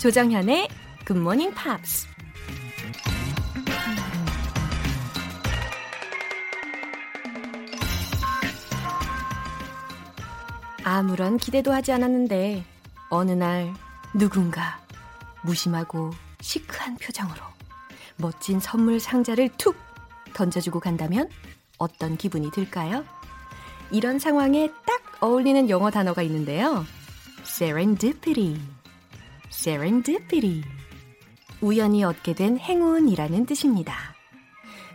조정현의 0.00 0.66
Good 1.06 1.20
Morning 1.20 1.54
Pops. 1.54 2.08
아무런 10.84 11.36
기대도 11.36 11.70
하지 11.70 11.92
않았는데 11.92 12.64
어느 13.10 13.32
날 13.32 13.74
누군가 14.14 14.80
무심하고 15.42 16.12
시크한 16.40 16.96
표정으로 16.96 17.42
멋진 18.16 18.58
선물 18.58 19.00
상자를 19.00 19.50
툭 19.58 19.76
던져주고 20.32 20.80
간다면 20.80 21.28
어떤 21.76 22.16
기분이 22.16 22.50
들까요? 22.52 23.04
이런 23.90 24.18
상황에 24.18 24.72
딱 24.86 25.22
어울리는 25.22 25.68
영어 25.68 25.90
단어가 25.90 26.22
있는데요. 26.22 26.86
serendipity. 27.44 28.79
Serendipity. 29.50 30.62
우연히 31.60 32.04
얻게 32.04 32.34
된 32.34 32.58
행운이라는 32.58 33.46
뜻입니다. 33.46 33.94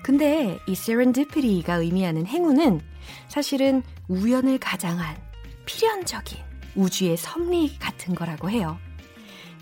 근데 0.04 0.60
이 0.68 0.74
serendipity가 0.74 1.76
의미하는 1.76 2.26
행운은 2.26 2.82
사실은 3.28 3.84
우연을 4.08 4.60
가장한 4.60 5.18
필연적인 5.66 6.40
우주의 6.76 7.18
섭리 7.18 7.78
같은 7.80 8.16
거라고 8.16 8.50
해요. 8.50 8.78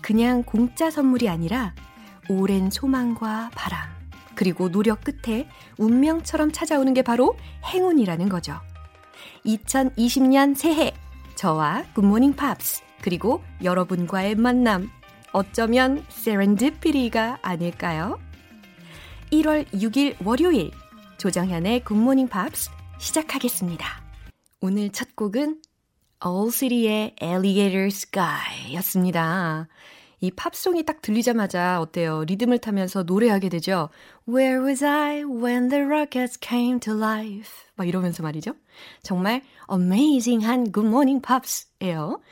그냥 0.00 0.42
공짜 0.42 0.90
선물이 0.90 1.28
아니라 1.28 1.74
오랜 2.28 2.70
소망과 2.70 3.50
바람, 3.54 3.88
그리고 4.34 4.70
노력 4.70 5.00
끝에 5.02 5.48
운명처럼 5.78 6.52
찾아오는 6.52 6.92
게 6.92 7.02
바로 7.02 7.36
행운이라는 7.64 8.28
거죠. 8.28 8.60
2020년 9.46 10.54
새해, 10.54 10.92
저와 11.36 11.84
굿모닝 11.94 12.34
팝스, 12.36 12.83
그리고 13.04 13.42
여러분과의 13.62 14.34
만남, 14.34 14.88
어쩌면 15.32 16.02
serendipity가 16.08 17.40
아닐까요? 17.42 18.18
1월 19.30 19.66
6일 19.74 20.16
월요일, 20.24 20.70
조정현의 21.18 21.84
굿모닝 21.84 22.28
팝스 22.28 22.70
시작하겠습니다. 22.98 23.86
오늘 24.62 24.88
첫 24.88 25.14
곡은 25.16 25.60
Owl 26.24 26.50
City의 26.50 27.16
Alligator 27.22 27.88
Sky 27.88 28.72
였습니다. 28.76 29.68
이 30.20 30.30
팝송이 30.30 30.86
딱 30.86 31.02
들리자마자 31.02 31.82
어때요? 31.82 32.24
리듬을 32.24 32.56
타면서 32.56 33.02
노래하게 33.02 33.50
되죠? 33.50 33.90
Where 34.26 34.64
was 34.64 34.82
I 34.82 35.24
when 35.24 35.68
the 35.68 35.84
rockets 35.84 36.38
came 36.42 36.80
to 36.80 36.96
life? 36.96 37.52
막 37.76 37.86
이러면서 37.86 38.22
말이죠. 38.22 38.54
정말 39.02 39.42
amazing한 39.70 40.72
Good 40.72 40.88
Morning 40.88 41.20
Pops예요. 41.20 42.22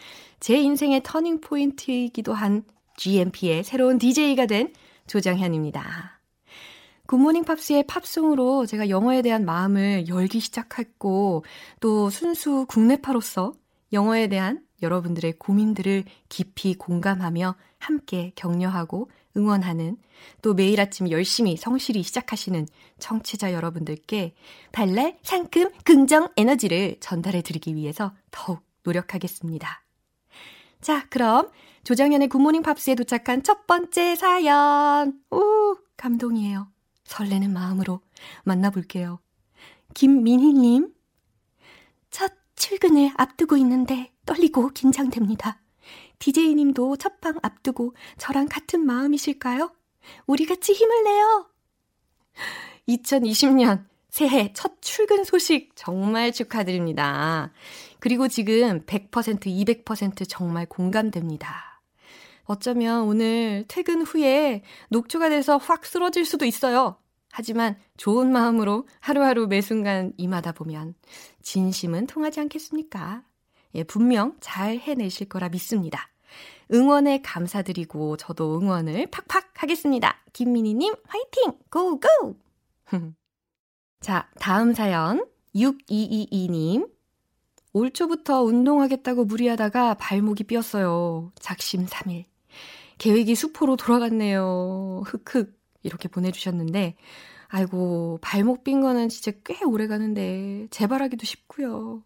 제 0.43 0.57
인생의 0.57 1.03
터닝 1.05 1.41
포인트이기도 1.41 2.35
한 2.35 2.65
GMP의 2.97 3.63
새로운 3.63 3.97
DJ가 3.97 4.47
된 4.47 4.73
조정현입니다. 5.07 6.21
굿모닝 7.07 7.45
팝스의 7.45 7.87
팝송으로 7.87 8.67
제가 8.67 8.89
영어에 8.89 9.23
대한 9.23 9.45
마음을 9.45 10.09
열기 10.09 10.41
시작했고 10.41 11.45
또 11.79 12.11
순수 12.11 12.67
국내파로서 12.69 13.53
영어에 13.93 14.27
대한 14.27 14.65
여러분들의 14.83 15.35
고민들을 15.39 16.07
깊이 16.29 16.75
공감하며 16.75 17.55
함께 17.79 18.33
격려하고 18.35 19.13
응원하는 19.37 19.97
또 20.43 20.55
매일 20.55 20.81
아침 20.81 21.09
열심히 21.13 21.57
성실히 21.57 22.03
시작하시는 22.03 22.67
청취자 22.99 23.53
여러분들께 23.53 24.35
발랄, 24.73 25.17
상큼, 25.23 25.71
긍정 25.85 26.31
에너지를 26.37 26.97
전달해 26.99 27.43
드리기 27.43 27.77
위해서 27.77 28.13
더욱 28.33 28.59
노력하겠습니다. 28.83 29.82
자, 30.83 31.07
그럼 31.11 31.49
조정현의 31.85 32.29
굿모닝 32.29 32.63
팝스에 32.63 32.97
도착한 32.97 33.45
첫 33.45 33.67
번째 33.69 34.17
사연. 34.17 35.21
오, 35.31 35.77
감동이에요. 35.97 36.69
설레는 37.05 37.53
마음으로 37.53 38.01
만나볼게요. 38.43 39.21
김민희님. 39.95 40.93
첫 42.11 42.33
출근을 42.57 43.13
앞두고 43.17 43.57
있는데 43.59 44.13
떨리고 44.27 44.71
긴장됩니다. 44.71 45.61
DJ님도 46.19 46.97
첫방 46.97 47.39
앞두고 47.43 47.95
저랑 48.19 48.49
같은 48.49 48.85
마음이실까요? 48.85 49.73
우리 50.27 50.47
같이 50.47 50.73
힘을 50.73 51.05
내요! 51.05 51.49
2020년 52.89 53.87
새해 54.09 54.53
첫 54.53 54.83
출근 54.83 55.25
소식 55.25 55.71
정말 55.75 56.33
축하드립니다. 56.33 57.53
그리고 58.03 58.27
지금 58.27 58.81
100%, 58.85 59.47
200% 59.47 60.29
정말 60.29 60.67
공감됩니다. 60.67 61.81
어쩌면 62.43 63.03
오늘 63.03 63.65
퇴근 63.69 64.03
후에 64.03 64.65
녹초가 64.89 65.29
돼서 65.29 65.57
확 65.57 65.87
쓰러질 65.87 66.25
수도 66.25 66.45
있어요. 66.45 66.97
하지만 67.31 67.77
좋은 67.97 68.33
마음으로 68.33 68.89
하루하루 68.99 69.47
매 69.47 69.61
순간 69.61 70.13
임하다 70.17 70.51
보면 70.51 70.97
진심은 71.43 72.09
통하지 72.09 72.41
않겠습니까? 72.41 73.23
예, 73.77 73.85
분명 73.85 74.37
잘 74.41 74.79
해내실 74.79 75.29
거라 75.29 75.49
믿습니다. 75.51 76.09
응원에 76.73 77.23
감사드리고 77.23 78.17
저도 78.17 78.59
응원을 78.59 79.07
팍팍 79.13 79.63
하겠습니다. 79.63 80.21
김민희님 80.33 80.93
화이팅! 81.07 81.53
고고! 81.71 82.37
자, 84.01 84.29
다음 84.41 84.75
사연 84.75 85.25
6222님 85.55 86.91
올 87.73 87.91
초부터 87.91 88.43
운동하겠다고 88.43 89.25
무리하다가 89.25 89.95
발목이 89.95 90.45
삐었어요. 90.45 91.33
작심삼일. 91.41 92.27
계획이 92.99 93.35
수포로 93.35 93.77
돌아갔네요. 93.77 95.03
흑흑 95.07 95.59
이렇게 95.83 96.09
보내주셨는데 96.09 96.97
아이고 97.49 98.19
발목 98.23 98.65
삔 98.65 98.81
거는 98.81 99.09
진짜 99.09 99.33
꽤 99.45 99.65
오래 99.65 99.87
가는데 99.87 100.67
재발하기도 100.71 101.25
쉽고요. 101.25 102.03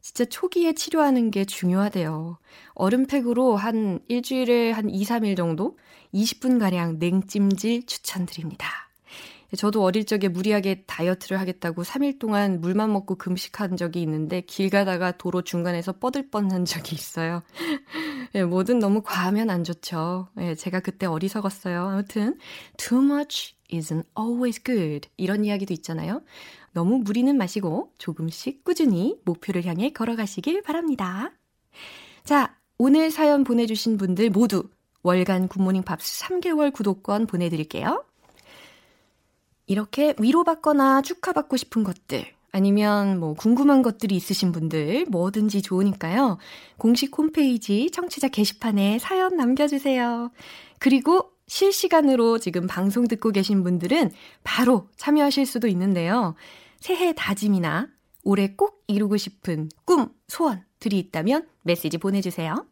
진짜 0.00 0.24
초기에 0.24 0.72
치료하는 0.72 1.30
게 1.30 1.44
중요하대요. 1.44 2.38
얼음팩으로 2.74 3.56
한 3.56 4.00
일주일에 4.08 4.72
한 4.72 4.90
2, 4.90 5.04
3일 5.04 5.36
정도 5.36 5.78
20분가량 6.12 6.98
냉찜질 6.98 7.86
추천드립니다. 7.86 8.91
저도 9.56 9.82
어릴 9.82 10.06
적에 10.06 10.28
무리하게 10.28 10.84
다이어트를 10.86 11.38
하겠다고 11.38 11.82
3일 11.82 12.18
동안 12.18 12.60
물만 12.60 12.92
먹고 12.92 13.16
금식한 13.16 13.76
적이 13.76 14.02
있는데 14.02 14.40
길 14.42 14.70
가다가 14.70 15.12
도로 15.12 15.42
중간에서 15.42 15.92
뻗을 15.92 16.30
뻔한 16.30 16.64
적이 16.64 16.94
있어요. 16.94 17.42
예, 18.34 18.44
뭐든 18.44 18.78
너무 18.78 19.02
과하면 19.02 19.50
안 19.50 19.62
좋죠. 19.62 20.28
예, 20.38 20.54
제가 20.54 20.80
그때 20.80 21.06
어리석었어요. 21.06 21.88
아무튼 21.88 22.38
too 22.78 23.02
much 23.02 23.54
isn't 23.70 24.04
always 24.18 24.62
good 24.62 25.08
이런 25.18 25.44
이야기도 25.44 25.74
있잖아요. 25.74 26.22
너무 26.72 26.98
무리는 26.98 27.36
마시고 27.36 27.92
조금씩 27.98 28.64
꾸준히 28.64 29.18
목표를 29.24 29.66
향해 29.66 29.92
걸어가시길 29.92 30.62
바랍니다. 30.62 31.30
자, 32.24 32.56
오늘 32.78 33.10
사연 33.10 33.44
보내주신 33.44 33.98
분들 33.98 34.30
모두 34.30 34.64
월간 35.02 35.48
굿모닝 35.48 35.82
팝스 35.82 36.24
3개월 36.24 36.72
구독권 36.72 37.26
보내드릴게요. 37.26 38.04
이렇게 39.66 40.14
위로받거나 40.18 41.02
축하받고 41.02 41.56
싶은 41.56 41.84
것들, 41.84 42.26
아니면 42.52 43.18
뭐 43.18 43.34
궁금한 43.34 43.82
것들이 43.82 44.14
있으신 44.14 44.52
분들 44.52 45.06
뭐든지 45.08 45.62
좋으니까요. 45.62 46.38
공식 46.76 47.16
홈페이지 47.16 47.90
청취자 47.90 48.28
게시판에 48.28 48.98
사연 48.98 49.36
남겨주세요. 49.36 50.30
그리고 50.78 51.30
실시간으로 51.46 52.38
지금 52.38 52.66
방송 52.66 53.08
듣고 53.08 53.30
계신 53.30 53.62
분들은 53.62 54.10
바로 54.44 54.88
참여하실 54.96 55.46
수도 55.46 55.66
있는데요. 55.68 56.34
새해 56.78 57.14
다짐이나 57.14 57.88
올해 58.24 58.54
꼭 58.54 58.84
이루고 58.86 59.16
싶은 59.16 59.68
꿈, 59.84 60.08
소원들이 60.28 60.98
있다면 60.98 61.46
메시지 61.62 61.98
보내주세요. 61.98 62.66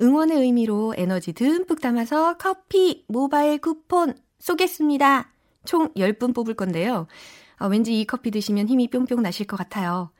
응원의 0.00 0.38
의미로 0.40 0.94
에너지 0.96 1.32
듬뿍 1.32 1.80
담아서 1.80 2.36
커피, 2.36 3.04
모바일 3.08 3.58
쿠폰 3.58 4.14
쏘겠습니다. 4.38 5.31
총 5.64 5.92
10분 5.94 6.34
뽑을 6.34 6.54
건데요. 6.54 7.06
아, 7.56 7.66
왠지 7.66 8.00
이 8.00 8.04
커피 8.04 8.30
드시면 8.30 8.68
힘이 8.68 8.88
뿅뿅 8.88 9.22
나실 9.22 9.46
것 9.46 9.56
같아요. 9.56 10.10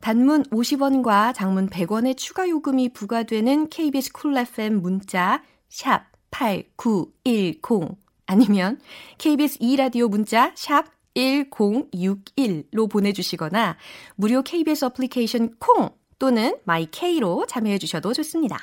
단문 0.00 0.44
50원과 0.44 1.34
장문 1.34 1.68
100원의 1.68 2.16
추가 2.16 2.48
요금이 2.48 2.92
부과되는 2.92 3.68
KBS 3.68 4.12
쿨 4.12 4.36
FM 4.36 4.80
문자 4.80 5.42
샵 5.68 6.06
8910 6.30 7.96
아니면 8.26 8.80
KBS 9.18 9.58
2라디오 9.58 10.08
문자 10.08 10.52
샵 10.54 10.86
1061로 11.14 12.88
보내주시거나 12.90 13.76
무료 14.16 14.42
KBS 14.42 14.86
어플리케이션 14.86 15.56
콩 15.58 15.90
또는 16.18 16.56
마이케이로 16.64 17.46
참여해 17.46 17.78
주셔도 17.78 18.12
좋습니다. 18.12 18.58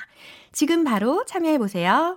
지금 0.52 0.84
바로 0.84 1.24
참여해 1.26 1.58
보세요. 1.58 2.16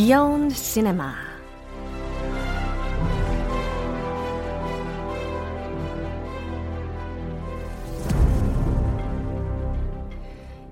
Beyond 0.00 0.54
Cinema 0.54 1.10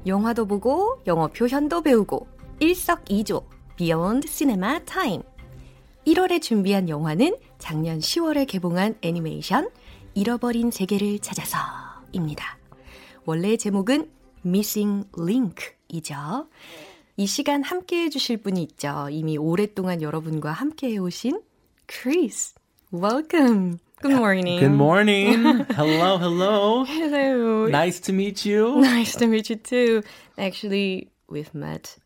영화도 0.07 0.47
보고 0.47 1.03
영어 1.07 1.29
표현도 1.29 1.83
배우고 1.83 2.27
일석이조 2.61 3.47
Beyond 3.77 4.27
Time 4.87 5.23
1월에 6.07 6.41
준비한 6.41 6.89
영화는 6.89 7.37
작년 7.59 7.99
10월에 7.99 8.47
개봉한 8.47 8.95
애니메이션 9.03 9.69
잃어버린 10.15 10.71
세계를 10.71 11.19
찾아서입니다. 11.19 12.57
원래 13.27 13.59
제목은 13.59 14.11
Missing 14.47 15.07
Link이죠. 15.19 16.49
이 17.19 17.27
시간 17.27 17.65
함께 17.65 18.05
해주실 18.05 18.37
분이 18.43 18.63
있죠. 18.63 19.09
이미 19.11 19.37
오랫동안 19.37 20.03
여러분과 20.03 20.53
함께 20.53 20.93
해오신 20.93 21.41
Chris. 21.91 22.55
Welcome. 22.93 23.81
Good 24.01 24.15
morning. 24.15 24.61
Good 24.61 24.75
morning. 24.77 25.67
hello, 25.75 26.19
hello. 26.19 26.85
Hello. 26.85 27.67
Nice 27.67 27.99
to 28.03 28.13
meet 28.13 28.47
you. 28.47 28.79
Nice 28.79 29.19
to 29.19 29.27
meet 29.27 29.51
you 29.51 29.57
too. 29.57 30.03
Actually, 30.39 31.09
we've 31.29 31.53
met 31.53 31.97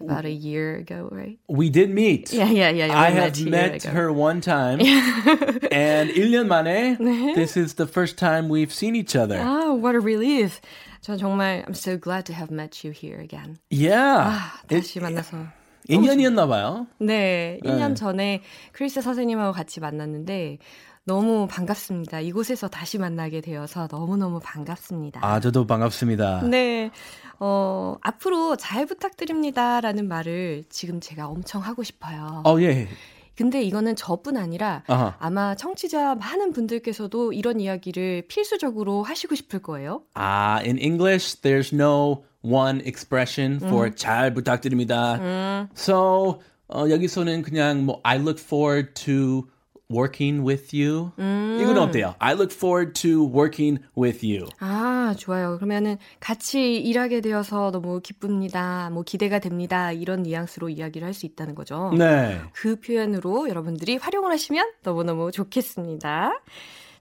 about 0.00 0.24
a 0.24 0.30
year 0.30 0.76
ago, 0.76 1.08
right? 1.10 1.38
We 1.48 1.70
did 1.70 1.90
meet. 1.90 2.32
Yeah, 2.32 2.50
yeah, 2.50 2.70
yeah. 2.70 2.92
I 2.92 3.10
we 3.10 3.16
have 3.16 3.34
a 3.34 3.40
year 3.40 3.50
met 3.50 3.84
ago. 3.84 3.90
her 3.90 4.12
one 4.12 4.40
time. 4.40 4.80
and 4.80 6.10
1년 6.10 6.46
만에 6.46 6.98
this 7.34 7.56
is 7.56 7.74
the 7.74 7.86
first 7.86 8.18
time 8.18 8.48
we've 8.48 8.72
seen 8.72 8.94
each 8.94 9.16
other. 9.16 9.40
Oh, 9.42 9.74
what 9.74 9.94
a 9.94 10.00
relief. 10.00 10.60
저 11.00 11.16
정말 11.16 11.64
I'm 11.66 11.74
so 11.74 11.96
glad 11.96 12.26
to 12.26 12.34
have 12.34 12.50
met 12.50 12.84
you 12.84 12.90
here 12.92 13.18
again. 13.20 13.58
Yeah. 13.70 14.36
아, 14.36 14.52
다시 14.68 15.00
만나서. 15.00 15.46
2년이었나 15.88 16.48
봐요. 16.48 16.88
네, 17.00 17.60
1년 17.64 17.90
네. 17.90 17.94
전에 17.94 18.42
크리스 18.72 19.00
선생님하고 19.00 19.52
같이 19.52 19.78
만났는데 19.80 20.58
너무 21.05 21.47
반갑습니다. 21.49 22.19
이곳에서 22.19 22.67
다시 22.67 22.99
만나게 22.99 23.41
되어서 23.41 23.87
너무너무 23.89 24.39
반갑습니다. 24.39 25.19
아, 25.23 25.39
저도 25.39 25.65
반갑습니다. 25.65 26.43
네. 26.43 26.91
어, 27.39 27.95
앞으로 28.01 28.55
잘 28.55 28.85
부탁드립니다 28.85 29.81
라는 29.81 30.07
말을 30.07 30.65
지금 30.69 30.99
제가 30.99 31.27
엄청 31.27 31.63
하고 31.63 31.81
싶어요. 31.81 32.43
어, 32.45 32.61
예. 32.61 32.87
근데 33.35 33.63
이거는 33.63 33.95
저뿐 33.95 34.37
아니라 34.37 34.83
아하. 34.87 35.15
아마 35.17 35.55
청취자 35.55 36.13
많은 36.15 36.53
분들께서도 36.53 37.33
이런 37.33 37.59
이야기를 37.59 38.25
필수적으로 38.27 39.01
하시고 39.01 39.33
싶을 39.33 39.59
거예요. 39.59 40.03
아, 40.13 40.59
in 40.63 40.77
English, 40.77 41.41
there's 41.41 41.73
no 41.73 42.23
one 42.43 42.79
expression 42.85 43.55
for 43.55 43.95
잘 43.95 44.35
부탁드립니다. 44.35 45.67
So, 45.75 46.41
어, 46.67 46.87
여기서는 46.89 47.41
그냥 47.41 47.85
뭐 47.85 47.99
I 48.03 48.19
look 48.19 48.39
forward 48.39 48.93
to 48.93 49.47
working 49.91 50.45
with 50.47 50.75
you. 50.75 51.11
이건 51.17 51.77
어때요? 51.77 52.15
I 52.19 52.33
look 52.33 52.51
forward 52.53 52.93
to 53.01 53.23
working 53.25 53.79
with 53.97 54.25
you. 54.25 54.47
아, 54.59 55.13
좋아요. 55.17 55.55
그러면은 55.57 55.97
같이 56.19 56.77
일하게 56.77 57.21
되어서 57.21 57.71
너무 57.71 57.99
기쁩니다. 58.01 58.89
뭐 58.91 59.03
기대가 59.03 59.39
됩니다. 59.39 59.91
이런 59.91 60.23
뉘앙스로 60.23 60.69
이야기를 60.69 61.05
할 61.05 61.11
수 61.13 61.25
있다는 61.25 61.55
거죠. 61.55 61.91
네. 61.97 62.39
그 62.53 62.79
표현으로 62.79 63.49
여러분들이 63.49 63.97
활용을 63.97 64.31
하시면 64.31 64.65
너무너무 64.83 65.29
좋겠습니다. 65.31 66.31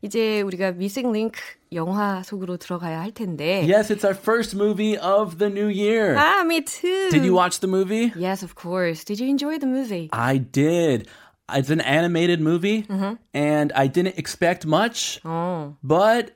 이제 0.02 0.40
우리가 0.40 0.70
링크 0.72 1.40
영화 1.72 2.22
속으로 2.22 2.56
들어가야 2.56 3.00
할 3.00 3.12
텐데. 3.12 3.66
Yes, 3.70 3.92
it's 3.92 4.02
our 4.04 4.18
first 4.18 4.56
movie 4.56 4.96
of 4.98 5.36
the 5.38 5.52
new 5.52 5.68
year. 5.68 6.16
아, 6.16 6.40
me 6.42 6.64
too. 6.64 7.10
Did 7.10 7.22
you 7.24 7.34
watch 7.36 7.60
the 7.60 7.68
movie? 7.70 8.10
Yes, 8.16 8.42
of 8.42 8.54
course. 8.56 9.04
Did 9.04 9.22
you 9.22 9.28
enjoy 9.30 9.58
the 9.58 9.68
movie? 9.68 10.08
I 10.12 10.38
did. 10.38 11.06
It's 11.54 11.70
an 11.70 11.80
animated 11.80 12.40
movie, 12.40 12.86
and 13.34 13.72
I 13.72 13.86
didn't 13.86 14.18
expect 14.18 14.66
much, 14.66 15.20
어. 15.24 15.76
but 15.82 16.32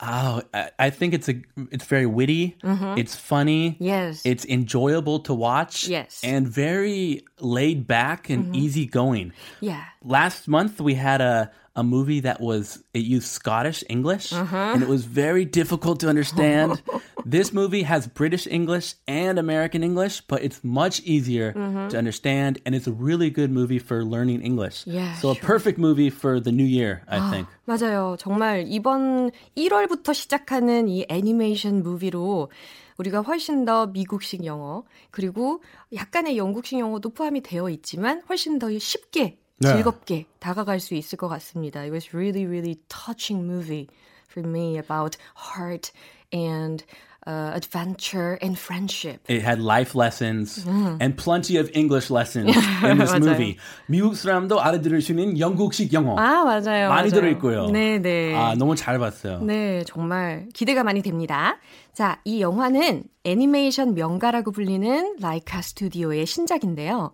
oh, 0.00 0.42
I, 0.52 0.70
I 0.78 0.90
think 0.90 1.14
it's 1.14 1.28
a 1.28 1.42
it's 1.70 1.84
very 1.84 2.06
witty. 2.06 2.56
Mm-hmm. 2.62 2.98
It's 2.98 3.14
funny. 3.14 3.76
Yes. 3.78 4.22
It's 4.24 4.44
enjoyable 4.44 5.20
to 5.20 5.34
watch. 5.34 5.88
Yes. 5.88 6.20
And 6.22 6.48
very 6.48 7.22
laid 7.40 7.86
back 7.86 8.30
and 8.30 8.46
mm-hmm. 8.46 8.54
easygoing. 8.54 9.32
yeah. 9.60 9.84
Last 10.02 10.48
month 10.48 10.80
we 10.80 10.94
had 10.94 11.20
a 11.20 11.50
a 11.75 11.83
movie 11.83 12.19
that 12.19 12.41
was 12.41 12.83
it 12.93 12.99
used 12.99 13.27
Scottish 13.27 13.83
English 13.87 14.33
and 14.33 14.83
it 14.83 14.89
was 14.89 15.05
very 15.05 15.45
difficult 15.45 15.99
to 16.01 16.09
understand. 16.09 16.81
this 17.25 17.53
movie 17.53 17.83
has 17.83 18.07
British 18.07 18.45
English 18.47 18.95
and 19.07 19.39
American 19.39 19.83
English, 19.83 20.21
but 20.27 20.43
it's 20.43 20.63
much 20.63 20.99
easier 21.01 21.53
to 21.53 21.97
understand 21.97 22.59
and 22.65 22.75
it's 22.75 22.87
a 22.87 22.91
really 22.91 23.29
good 23.29 23.51
movie 23.51 23.79
for 23.79 24.03
learning 24.03 24.41
English. 24.41 24.85
Yeah, 24.85 25.15
so 25.15 25.31
a 25.31 25.35
sure. 25.35 25.43
perfect 25.43 25.77
movie 25.79 26.09
for 26.09 26.39
the 26.39 26.51
new 26.51 26.65
year, 26.65 27.03
I 27.07 27.31
think. 27.31 27.47
맞아요. 27.65 28.17
정말 28.19 28.65
이번 28.67 29.31
1월부터 29.55 30.13
시작하는 30.13 30.89
이 30.89 31.05
애니메이션 31.07 31.83
무비로 31.83 32.49
우리가 32.97 33.21
훨씬 33.21 33.65
더 33.65 33.87
미국식 33.87 34.45
영어 34.45 34.83
그리고 35.09 35.63
약간의 35.93 36.37
영국식 36.37 36.79
영어도 36.79 37.09
포함이 37.09 37.41
되어 37.41 37.69
있지만 37.69 38.21
훨씬 38.27 38.59
더 38.59 38.67
쉽게 38.77 39.37
네. 39.58 39.72
즐겁게 39.72 40.26
다가갈 40.38 40.80
수 40.80 40.94
있을 40.94 41.16
것 41.18 41.28
같습니다. 41.28 41.80
It 41.80 41.92
was 41.92 42.14
really 42.14 42.44
really 42.46 42.76
touching 42.88 43.44
movie 43.44 43.88
for 44.30 44.46
me 44.46 44.76
about 44.78 45.16
heart 45.34 45.92
and 46.32 46.84
uh, 47.26 47.50
adventure 47.54 48.38
and 48.42 48.56
friendship. 48.58 49.20
It 49.28 49.42
had 49.42 49.60
life 49.60 49.96
lessons 49.98 50.64
and 51.00 51.16
plenty 51.16 51.58
of 51.58 51.70
English 51.74 52.10
lessons 52.10 52.54
in 52.84 52.98
this 52.98 53.16
movie. 53.16 53.56
미국 53.86 54.14
사람도 54.14 54.60
알아들을 54.60 55.00
수 55.00 55.12
있는 55.12 55.38
영국식 55.38 55.92
영어 55.92 56.16
아 56.18 56.44
맞아요. 56.44 56.88
많이 56.88 57.08
맞아요. 57.08 57.10
들어 57.10 57.28
있고요. 57.30 57.66
네네. 57.70 58.34
아, 58.34 58.54
너무 58.56 58.76
잘 58.76 58.98
봤어요. 58.98 59.40
네, 59.40 59.82
정말 59.86 60.48
기대가 60.54 60.84
많이 60.84 61.02
됩니다. 61.02 61.58
자, 61.92 62.20
이 62.24 62.40
영화는 62.40 63.04
애니메이션 63.24 63.94
명가라고 63.94 64.52
불리는 64.52 65.16
라이카 65.18 65.62
스튜디오의 65.62 66.26
신작인데요. 66.26 67.12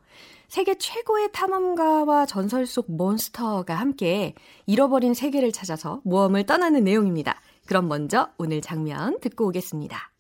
세계 0.53 0.75
최고의 0.75 1.31
탐험가와 1.33 2.27
전설 2.27 2.67
속 2.67 2.93
몬스터가 2.93 3.75
함께 3.75 4.35
잃어버린 4.67 5.15
세계를 5.15 5.51
찾아서 5.51 6.03
모험을 6.05 6.45
떠나는 6.45 6.85
내용입니다. 6.85 7.41
그럼 7.65 7.89
먼저 7.89 8.29
오늘 8.37 8.61
장면 8.61 9.19
듣고 9.21 9.47
오겠습니다. 9.47 10.13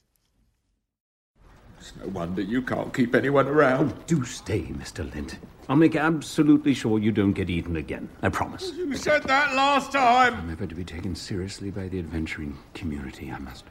It's 1.79 1.93
no 2.01 2.09
wonder 2.19 2.41
you 2.43 2.65
can't 2.65 2.95
keep 2.95 3.15
anyone 3.15 3.47
around. 3.47 3.93
Do 4.07 4.23
stay, 4.23 4.73
Mr. 4.73 5.05
Lint. 5.05 5.39
I'll 5.69 5.77
make 5.77 6.01
absolutely 6.01 6.73
sure 6.73 6.99
you 6.99 7.13
don't 7.13 7.35
get 7.35 7.51
eaten 7.51 7.77
again. 7.77 8.09
I 8.23 8.31
promise. 8.31 8.73
You 8.73 8.89
said 8.97 9.29
that 9.29 9.55
last 9.55 9.93
time. 9.93 10.33
I'm 10.41 10.49
ever 10.49 10.67
to 10.67 10.75
be 10.75 10.83
taken 10.83 11.15
seriously 11.15 11.71
by 11.71 11.89
the 11.89 11.99
adventuring 11.99 12.57
community. 12.73 13.31
I 13.31 13.39
must. 13.39 13.67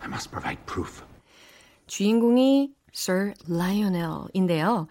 I 0.00 0.08
must 0.08 0.32
provide 0.32 0.56
proof. 0.64 1.04
주인공이 1.86 2.72
Sir 2.94 3.34
Lionel인데요. 3.46 4.88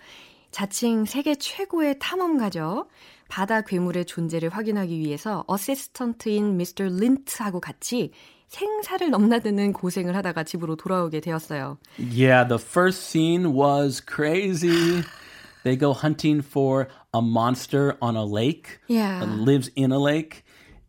자칭 0.52 1.06
세계 1.06 1.36
최고의 1.36 1.98
탐험가죠. 2.00 2.88
바다 3.30 3.62
괴물의 3.62 4.06
존재를 4.06 4.50
확인하기 4.50 5.00
위해서 5.00 5.46
어시스턴트인 5.48 6.58
미스터 6.58 6.84
린트하고 6.84 7.62
같이 7.62 8.12
생사를 8.50 9.10
넘나드는 9.10 9.72
고생을 9.72 10.16
하다가 10.18 10.44
집으로 10.44 10.76
돌아오게 10.76 11.22
되었어요. 11.22 11.78
Yeah, 11.98 12.46
the 12.46 12.60
first 12.60 13.02
scene 13.02 13.54
was 13.54 14.02
crazy. 14.06 15.04
They 15.64 15.78
go 15.78 15.94
hunting 15.94 16.44
for 16.44 16.90
a 17.14 17.22
monster 17.22 17.96
on 18.02 18.18
a 18.18 18.26
lake. 18.26 18.80
Yeah. 18.90 19.24
uh, 19.24 19.28
lives 19.28 19.72
in 19.76 19.94
a 19.94 20.00
lake, 20.00 20.44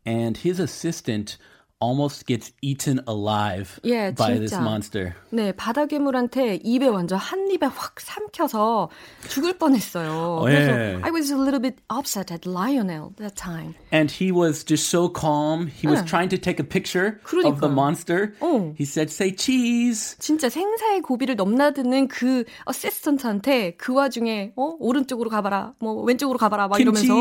and 0.05 0.37
his 0.37 0.59
assistant 0.59 1.37
almost 1.83 2.25
gets 2.25 2.51
eaten 2.61 2.99
alive 3.07 3.79
예, 3.83 4.13
by 4.15 4.37
this 4.39 4.53
monster. 4.55 5.13
네, 5.31 5.51
바다 5.51 5.85
괴물한테 5.85 6.59
입에 6.63 6.87
완전 6.87 7.17
한 7.19 7.49
입에 7.51 7.65
확 7.65 7.99
삼켜서 7.99 8.89
죽을 9.29 9.57
뻔했어요. 9.57 10.11
어, 10.39 10.41
그래서 10.45 10.71
예. 10.71 10.99
I 11.03 11.11
was 11.11 11.31
a 11.31 11.37
little 11.37 11.59
bit 11.61 11.75
upset 11.91 12.31
at 12.33 12.47
Lionel 12.49 13.11
that 13.17 13.35
time. 13.35 13.75
And 13.91 14.09
he 14.11 14.31
was 14.31 14.63
just 14.65 14.87
so 14.89 15.09
calm. 15.11 15.67
He 15.67 15.87
was 15.87 16.01
네. 16.01 16.07
trying 16.07 16.29
to 16.29 16.37
take 16.39 16.59
a 16.59 16.67
picture 16.67 17.19
of 17.43 17.59
the 17.59 17.67
그러니까요. 17.67 17.73
monster. 17.73 18.33
어. 18.39 18.73
He 18.79 18.85
said, 18.85 19.11
"Say 19.11 19.35
cheese." 19.35 20.15
진짜 20.19 20.49
생사의 20.49 21.01
고비를 21.01 21.35
넘나드는 21.35 22.07
그 22.07 22.43
어시스턴트한테 22.65 23.75
그 23.77 23.93
와중에 23.93 24.53
어 24.55 24.75
오른쪽으로 24.79 25.29
가봐라 25.29 25.73
뭐 25.79 26.01
왼쪽으로 26.03 26.37
가봐라 26.37 26.67
막 26.67 26.77
김치. 26.77 27.05
이러면서 27.05 27.13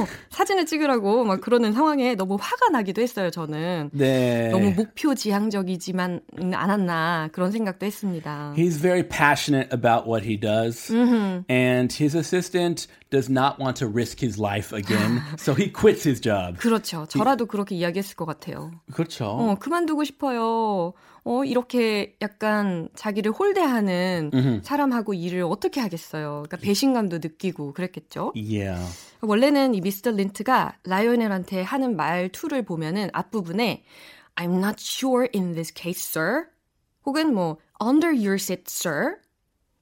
어, 0.00 0.06
사진을 0.30 0.66
찍으라고 0.66 1.24
막 1.24 1.40
그러는 1.40 1.72
상황에 1.72 2.14
너무 2.14 2.36
화가 2.40 2.68
나기도 2.70 3.02
했어요 3.02 3.30
저는. 3.30 3.90
네, 3.92 4.03
네. 4.03 4.49
너무 4.49 4.71
목표 4.71 5.15
지향적이지만 5.15 6.21
않았나 6.53 7.29
그런 7.31 7.51
생각도 7.51 7.85
했습니다. 7.85 8.53
He's 8.57 8.79
very 8.79 9.03
passionate 9.03 9.69
about 9.71 10.07
what 10.07 10.25
he 10.25 10.37
does, 10.39 10.91
and 11.49 11.93
his 11.93 12.15
assistant 12.15 12.87
does 13.14 13.30
not 13.30 13.60
want 13.60 13.78
to 13.78 13.86
risk 13.86 14.18
his 14.18 14.40
life 14.40 14.74
again, 14.74 15.22
so 15.38 15.54
he 15.54 15.70
quits 15.70 16.02
his 16.02 16.20
job. 16.20 16.58
그렇죠. 16.58 17.06
저라도 17.06 17.46
그렇게 17.46 17.76
이야기했을 17.76 18.16
것 18.16 18.24
같아요. 18.24 18.72
그렇죠. 18.92 19.26
어, 19.26 19.54
그만두고 19.60 20.02
싶어요. 20.02 20.92
어, 21.26 21.44
이렇게 21.44 22.16
약간 22.20 22.88
자기를 22.94 23.32
홀대하는 23.32 24.60
사람하고 24.62 25.14
일을 25.14 25.42
어떻게 25.44 25.80
하겠어요. 25.80 26.42
그러니까 26.44 26.56
배신감도 26.58 27.18
느끼고 27.18 27.72
그랬겠죠. 27.72 28.32
Yeah. 28.34 28.82
원래는 29.22 29.74
이 29.74 29.80
미스터 29.80 30.10
린트가 30.10 30.78
라이오넬한테 30.84 31.62
하는 31.62 31.96
말투를 31.96 32.64
보면은 32.64 33.08
앞부분에 33.12 33.84
I'm 34.34 34.58
not 34.58 34.76
sure 34.80 35.28
in 35.34 35.54
this 35.54 35.72
case, 35.72 36.02
sir. 36.02 36.46
혹은 37.06 37.32
뭐 37.32 37.58
under 37.80 38.10
your 38.10 38.34
seat, 38.34 38.64
sir. 38.66 39.16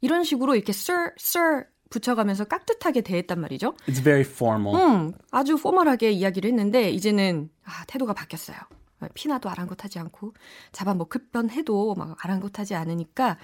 이런 0.01 0.23
식으로 0.25 0.55
이렇게 0.55 0.71
sir, 0.71 1.13
sir 1.19 1.65
붙여가면서 1.93 2.45
깍듯하게 2.45 3.03
대했단 3.03 3.41
말이죠. 3.41 3.75
It's 3.87 4.03
very 4.03 4.23
formal. 4.23 4.75
음, 4.77 5.13
아주 5.31 5.57
포멀하게 5.57 6.11
이야기를 6.11 6.51
했는데 6.51 6.91
이제는 6.91 7.51
아, 7.65 7.85
태도가 7.87 8.15
바뀌었어요. 8.15 8.57
피나도 9.15 9.51
아랑곳하지 9.51 9.99
않고 9.99 10.33
잡아먹을 10.73 11.29
뻔해도 11.33 11.95
막 11.95 12.17
아랑곳하지 12.25 12.75
않으니까 12.75 13.37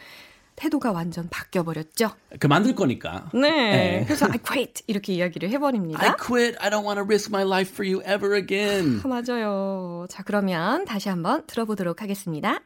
태도가 0.56 0.90
완전 0.90 1.28
바뀌어 1.28 1.62
버렸죠. 1.62 2.10
그만둘 2.40 2.74
거니까. 2.74 3.30
네. 3.32 3.40
네. 3.40 4.04
그래서 4.04 4.26
I 4.26 4.38
quit 4.38 4.82
이렇게 4.88 5.12
이야기를 5.12 5.50
해버립니다. 5.50 6.02
I 6.02 6.14
quit. 6.16 6.56
I 6.60 6.68
don't 6.70 6.84
want 6.84 6.98
to 6.98 7.04
risk 7.04 7.30
my 7.30 7.44
life 7.46 7.72
for 7.72 7.88
you 7.88 8.02
ever 8.04 8.36
again. 8.36 9.00
아, 9.04 9.08
맞아요. 9.08 10.06
자, 10.08 10.24
그러면 10.24 10.84
다시 10.84 11.08
한번 11.08 11.46
들어보도록 11.46 12.02
하겠습니다. 12.02 12.60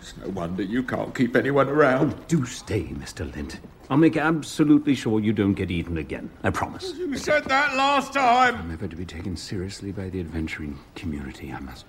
It's 0.00 0.16
no 0.18 0.32
wonder 0.34 0.64
you 0.64 0.84
can't 0.84 1.14
keep 1.14 1.36
anyone 1.36 1.68
around. 1.68 2.16
Do 2.26 2.42
stay, 2.44 2.88
Mr. 2.90 3.24
Lint. 3.32 3.60
I'll 3.89 3.97
make 3.97 4.15
absolutely 4.15 4.95
sure 4.95 5.19
you 5.19 5.33
don't 5.33 5.53
get 5.53 5.69
eaten 5.69 5.97
again. 5.97 6.29
I 6.43 6.49
promise. 6.49 6.93
You 6.97 7.17
said 7.17 7.43
that 7.45 7.75
last 7.75 8.13
time. 8.13 8.55
I'm 8.55 8.71
ever 8.71 8.87
to 8.87 8.95
be 8.95 9.05
taken 9.05 9.35
seriously 9.35 9.91
by 9.91 10.09
the 10.09 10.19
adventuring 10.21 10.79
community. 10.95 11.51
I 11.51 11.59
must. 11.59 11.85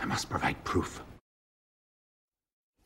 I 0.00 0.06
must 0.06 0.30
provide 0.30 0.56
proof. 0.64 1.02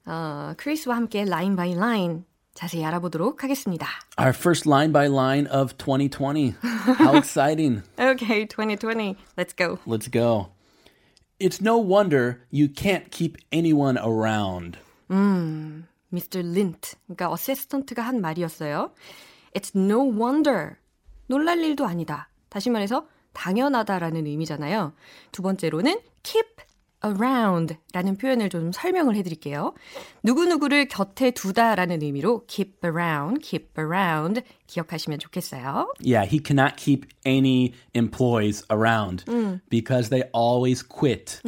어, 0.05 0.55
크리스와 0.57 0.97
함께 0.97 1.25
라인 1.25 1.55
바이 1.55 1.75
라인 1.77 2.25
자세히 2.55 2.85
알아보도록 2.85 3.45
하겠습니다. 3.45 3.87
Our 4.19 4.33
first 4.35 4.69
line 4.69 4.93
by 4.93 5.07
line 5.07 5.47
of 5.47 5.77
2020. 5.79 6.55
How 6.99 7.17
exciting. 7.17 7.83
Okay, 7.99 8.45
2020. 8.47 9.17
Let's 9.37 9.55
go. 9.55 9.79
Let's 9.87 10.09
go. 10.09 10.49
It's 11.39 11.61
no 11.61 11.79
wonder 11.79 12.41
you 12.51 12.69
can't 12.69 13.11
keep 13.11 13.37
anyone 13.53 13.97
around. 13.99 14.79
Mr. 16.18 16.40
Lint, 16.40 16.96
그러니까 17.06 17.32
어시스턴트가 17.32 18.02
한 18.02 18.22
말이었어요. 18.22 18.92
It's 19.54 19.76
no 19.76 20.02
wonder. 20.10 20.76
놀랄 21.28 21.60
일도 21.60 21.86
아니다. 21.86 22.30
다시 22.50 22.70
말해서 22.70 23.08
당연하다라는 23.34 24.26
의미잖아요. 24.26 24.94
두 25.32 25.42
번째로는 25.44 26.00
keep 26.24 26.48
around 27.06 27.76
라는 27.94 28.18
표현을 28.18 28.50
좀 28.50 28.72
설명을 28.72 29.16
해드릴게요. 29.18 29.74
누구누구를 30.24 30.88
곁에 30.88 31.30
두다라는 31.30 32.02
의미로 32.02 32.44
keep 32.48 32.80
around, 32.84 33.42
keep 33.42 33.70
around 33.78 34.42
기억하시면 34.66 35.20
좋겠어요. 35.20 35.94
Yeah, 36.04 36.28
he 36.28 36.42
cannot 36.44 36.76
keep 36.78 37.06
any 37.26 37.74
employees 37.94 38.66
around 38.72 39.26
because 39.70 40.10
they 40.10 40.24
always 40.34 40.82
quit. 40.82 41.40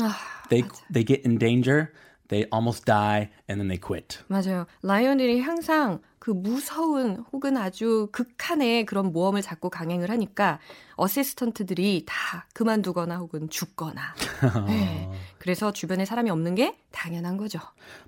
they 0.50 0.64
they 0.94 1.04
get 1.04 1.26
in 1.26 1.40
danger, 1.40 1.92
they 2.30 2.48
almost 2.54 2.86
die, 2.86 3.30
and 3.50 3.60
then 3.60 3.68
they 3.68 3.78
quit. 3.78 4.20
맞아요. 4.28 4.66
라이언들이 4.82 5.42
항상 5.42 6.00
그 6.20 6.32
무서운 6.32 7.24
혹은 7.32 7.58
아주 7.58 8.10
극한의 8.12 8.86
그런 8.86 9.12
모험을 9.12 9.42
자꾸 9.42 9.70
강행을 9.70 10.10
하니까 10.10 10.60
어시스턴트들이 10.96 12.04
다 12.06 12.46
그만두거나 12.54 13.18
혹은 13.18 13.50
죽거나. 13.50 14.16
네. 14.68 15.10
그래서 15.40 15.72
주변에 15.72 16.06
사람이 16.06 16.30
없는 16.30 16.56
게 16.56 16.78
당연한 16.92 17.38
거죠. 17.38 17.60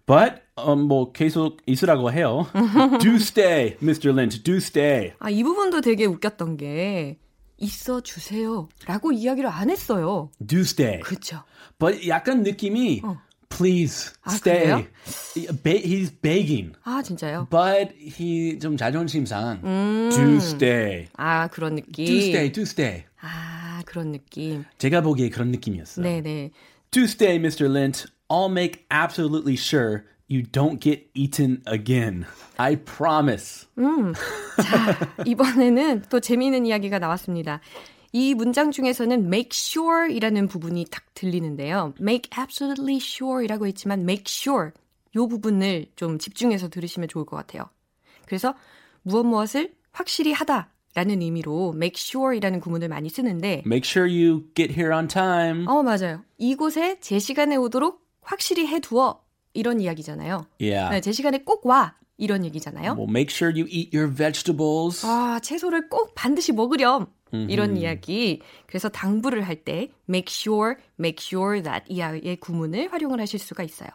But 0.05 0.41
um, 0.57 0.87
뭐 0.87 1.11
계속 1.11 1.57
있으라고 1.65 2.11
해요. 2.11 2.47
do 3.01 3.15
stay, 3.15 3.77
Mr. 3.81 4.09
Lynch. 4.11 4.43
Do 4.43 4.57
stay. 4.57 5.13
아, 5.19 5.29
이 5.29 5.43
부분도 5.43 5.81
되게 5.81 6.05
웃겼던 6.05 6.57
게 6.57 7.17
있어 7.57 8.01
주세요. 8.01 8.67
라고 8.85 9.11
이야기를 9.11 9.49
안 9.49 9.69
했어요. 9.69 10.29
Do 10.45 10.59
stay. 10.59 10.99
그렇죠. 10.99 11.43
But 11.79 12.07
약간 12.09 12.43
느낌이 12.43 13.01
please 13.51 14.11
아, 14.23 14.31
stay. 14.33 14.65
그래요? 14.65 14.85
He's 15.35 16.09
begging. 16.09 16.73
아, 16.83 17.03
진짜요? 17.03 17.47
But 17.51 17.93
he 17.95 18.57
좀 18.57 18.77
자존심상 18.77 19.61
do 19.61 20.37
stay. 20.37 21.07
아, 21.17 21.47
그런 21.49 21.75
느낌. 21.75 22.05
Do 22.05 22.17
stay, 22.17 22.51
do 22.51 22.63
stay. 22.63 23.03
아, 23.21 23.83
그런 23.85 24.11
느낌. 24.11 24.65
제가 24.79 25.01
보기에 25.01 25.29
그런 25.29 25.51
느낌이었어요. 25.51 26.03
네네. 26.03 26.51
Do 26.89 27.03
stay, 27.03 27.37
Mr. 27.37 27.69
Lynch. 27.69 28.07
I'll 28.29 28.49
make 28.49 28.85
absolutely 28.89 29.55
sure 29.55 30.05
you 30.27 30.41
don't 30.41 30.79
get 30.79 31.09
eaten 31.13 31.61
again. 31.67 32.25
I 32.57 32.77
promise. 32.77 33.67
자, 34.61 34.97
이번에는 35.25 36.03
또 36.09 36.19
재미있는 36.19 36.65
이야기가 36.65 36.99
나왔습니다. 36.99 37.59
이 38.13 38.33
문장 38.33 38.71
중에서는 38.71 39.25
make 39.25 39.49
sure 39.53 40.13
이라는 40.13 40.47
부분이 40.47 40.85
딱 40.91 41.03
들리는데요. 41.13 41.93
make 41.99 42.29
absolutely 42.37 42.97
sure 43.01 43.43
이라고 43.43 43.67
했지만 43.67 44.01
make 44.01 44.25
sure 44.27 44.71
요 45.15 45.27
부분을 45.27 45.87
좀 45.95 46.19
집중해서 46.19 46.69
들으시면 46.69 47.07
좋을 47.09 47.25
것 47.25 47.37
같아요. 47.37 47.69
그래서 48.25 48.53
무엇 49.03 49.23
무엇을 49.25 49.73
확실히 49.91 50.31
하다 50.33 50.69
라는 50.93 51.21
의미로 51.21 51.71
make 51.75 51.95
sure 51.97 52.35
이라는 52.35 52.59
구문을 52.59 52.89
많이 52.89 53.09
쓰는데 53.09 53.63
Make 53.65 53.89
sure 53.89 54.09
you 54.11 54.43
get 54.55 54.73
here 54.73 54.93
on 54.93 55.07
time. 55.07 55.65
어, 55.67 55.81
맞아요. 55.83 56.21
이곳에 56.37 56.97
제 56.99 57.17
시간에 57.17 57.55
오도록 57.55 58.01
확실히 58.21 58.67
해 58.67 58.79
두어 58.79 59.21
이런 59.53 59.79
이야기잖아요. 59.79 60.45
Yeah. 60.59 60.89
네, 60.95 61.01
제 61.01 61.11
시간에 61.13 61.39
꼭 61.39 61.65
와 61.65 61.95
이런 62.17 62.43
얘기잖아요. 62.45 62.93
Well, 62.97 63.09
make 63.09 63.33
sure 63.33 63.51
you 63.57 63.67
eat 63.71 63.97
your 63.97 64.13
vegetables. 64.13 65.05
아, 65.05 65.39
채소를 65.41 65.89
꼭 65.89 66.13
반드시 66.13 66.51
먹으렴. 66.51 67.07
이런 67.31 67.77
이야기. 67.77 68.41
그래서 68.67 68.89
당부를 68.89 69.43
할 69.43 69.63
때 69.63 69.89
make 70.09 70.27
sure, 70.29 70.75
make 70.99 71.23
sure 71.25 71.61
that 71.61 71.85
이하의 71.87 72.37
구문을 72.37 72.91
활용을 72.91 73.19
하실 73.19 73.39
수가 73.39 73.63
있어요. 73.63 73.89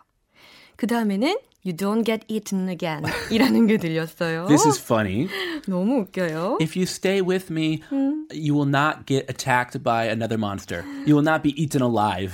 그 0.76 0.86
다음에는 0.86 1.36
you 1.64 1.74
don't 1.74 2.04
get 2.04 2.24
eaten 2.28 2.68
again 2.68 3.02
이라는 3.30 3.66
게 3.66 3.76
들렸어요. 3.78 4.46
This 4.46 4.66
is 4.68 4.80
funny. 4.80 5.28
너무 5.66 6.00
웃겨요. 6.02 6.58
If 6.60 6.78
you 6.78 6.84
stay 6.84 7.20
with 7.20 7.50
me, 7.50 7.82
you 8.30 8.54
will 8.54 8.68
not 8.68 9.06
get 9.06 9.26
attacked 9.28 9.82
by 9.82 10.06
another 10.06 10.38
monster. 10.38 10.84
You 11.06 11.16
will 11.16 11.26
not 11.26 11.42
be 11.42 11.50
eaten 11.60 11.82
alive 11.82 12.32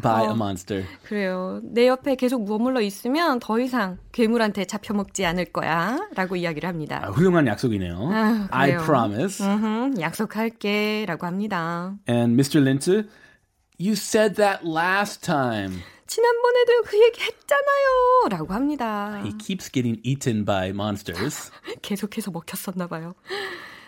by 0.00 0.24
a 0.24 0.30
monster. 0.32 0.84
그래요. 1.04 1.60
내 1.62 1.86
옆에 1.88 2.14
계속 2.16 2.46
머물러 2.46 2.80
있으면 2.80 3.38
더 3.40 3.58
이상 3.60 3.98
괴물한테 4.12 4.64
잡혀먹지 4.64 5.24
않을 5.26 5.46
거야. 5.46 5.98
라고 6.14 6.36
이야기를 6.36 6.68
합니다. 6.68 7.00
아, 7.04 7.10
훌륭한 7.10 7.46
약속이네요. 7.46 8.10
아, 8.12 8.48
I 8.50 8.76
promise. 8.78 9.44
음흠, 9.44 10.00
약속할게. 10.00 11.04
라고 11.06 11.26
합니다. 11.26 11.94
And 12.08 12.32
Mr. 12.34 12.60
Linte, 12.60 13.04
you 13.78 13.92
said 13.92 14.36
that 14.36 14.60
last 14.66 15.22
time. 15.22 15.82
지난번에도 16.06 16.82
그 16.84 17.02
얘기 17.02 17.20
했잖아요. 17.20 18.28
라고 18.30 18.54
합니다. 18.54 19.20
He 19.24 19.32
keeps 19.38 19.70
getting 19.70 20.00
eaten 20.04 20.44
by 20.44 20.70
monsters. 20.70 21.50
계속해서 21.82 22.30
먹혔었나 22.30 22.86
봐요. 22.86 23.14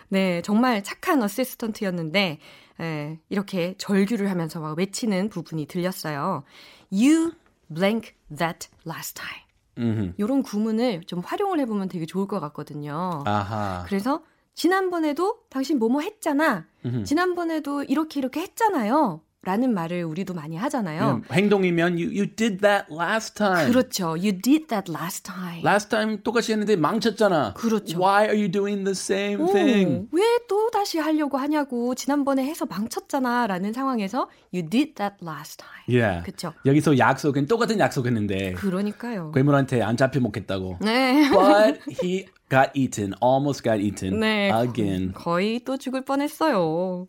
네, 0.09 0.41
정말 0.41 0.83
착한 0.83 1.21
어시스턴트였는데 1.23 2.39
에, 2.79 3.19
이렇게 3.29 3.75
절규를 3.77 4.29
하면서 4.29 4.59
막 4.59 4.77
외치는 4.77 5.29
부분이 5.29 5.65
들렸어요. 5.67 6.43
You 6.91 7.33
blank 7.73 8.13
that 8.35 8.69
last 8.87 9.15
time. 9.15 10.13
이런 10.17 10.43
구문을 10.43 11.03
좀 11.05 11.19
활용을 11.19 11.59
해보면 11.61 11.87
되게 11.89 12.05
좋을 12.05 12.27
것 12.27 12.39
같거든요. 12.39 13.23
아하. 13.25 13.83
그래서 13.87 14.21
지난번에도 14.53 15.39
당신 15.49 15.79
뭐뭐 15.79 16.01
했잖아. 16.01 16.67
지난번에도 17.05 17.83
이렇게 17.83 18.19
이렇게 18.19 18.41
했잖아요. 18.41 19.21
라는 19.41 19.73
말을 19.73 20.03
우리도 20.03 20.33
많이 20.33 20.57
하잖아요. 20.57 21.21
음, 21.21 21.23
행동이면 21.31 21.93
you, 21.93 22.07
you 22.09 22.27
did 22.35 22.57
that 22.57 22.87
last 22.91 23.35
time. 23.35 23.71
그렇죠. 23.71 24.09
You 24.09 24.33
did 24.33 24.67
that 24.67 24.91
last 24.91 25.23
time. 25.23 25.61
Last 25.63 25.89
time 25.89 26.17
똑같이 26.23 26.51
했는데 26.51 26.75
망쳤잖아. 26.75 27.53
그렇죠. 27.53 27.97
Why 27.97 28.25
are 28.25 28.37
you 28.37 28.51
doing 28.51 28.83
the 28.83 28.91
same 28.91 29.41
오, 29.41 29.53
thing? 29.53 30.07
왜 30.11 30.23
또 30.49 30.69
다시 30.71 30.97
하려고 30.97 31.37
하냐고 31.37 31.93
지난번에 31.95 32.43
해서 32.43 32.65
망쳤잖아 32.65 33.47
라는 33.47 33.71
상황에서 33.71 34.27
you 34.53 34.67
did 34.67 34.95
that 34.95 35.15
last 35.23 35.57
time. 35.63 35.85
Yeah. 35.87 36.23
그쵸. 36.25 36.53
여기서 36.65 36.97
약속은 36.97 37.45
똑같은 37.47 37.79
약속했는데 37.79 38.53
그러니까요. 38.53 39.31
괴물한테 39.31 39.81
안 39.83 39.95
잡혀 39.95 40.19
먹겠다고. 40.19 40.79
네. 40.81 41.29
But 41.29 41.79
he 42.03 42.25
got 42.49 42.71
eaten, 42.73 43.13
almost 43.23 43.63
got 43.63 43.79
eaten 43.81 44.19
네. 44.19 44.51
again. 44.51 45.13
거의 45.13 45.59
또 45.63 45.77
죽을 45.77 46.03
뻔했어요. 46.03 47.07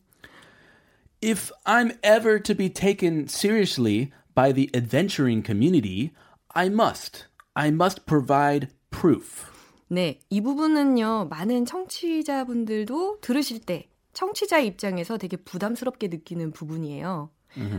If 1.22 1.50
I'm 1.66 1.98
ever 2.02 2.42
to 2.42 2.54
be 2.54 2.70
taken 2.72 3.26
seriously 3.28 4.10
by 4.34 4.52
the 4.52 4.70
adventuring 4.74 5.42
community, 5.44 6.12
I 6.54 6.66
must. 6.68 7.26
I 7.54 7.68
must 7.68 8.06
provide 8.06 8.68
proof. 8.90 9.44
네, 9.88 10.20
이 10.30 10.40
부분은요, 10.40 11.26
많은 11.28 11.66
청취자분들도 11.66 13.18
들으실 13.20 13.60
때 13.60 13.88
청취자의 14.14 14.66
입장에서 14.68 15.18
되게 15.18 15.36
부담스럽게 15.36 16.08
느끼는 16.08 16.52
부분이에요. 16.52 17.30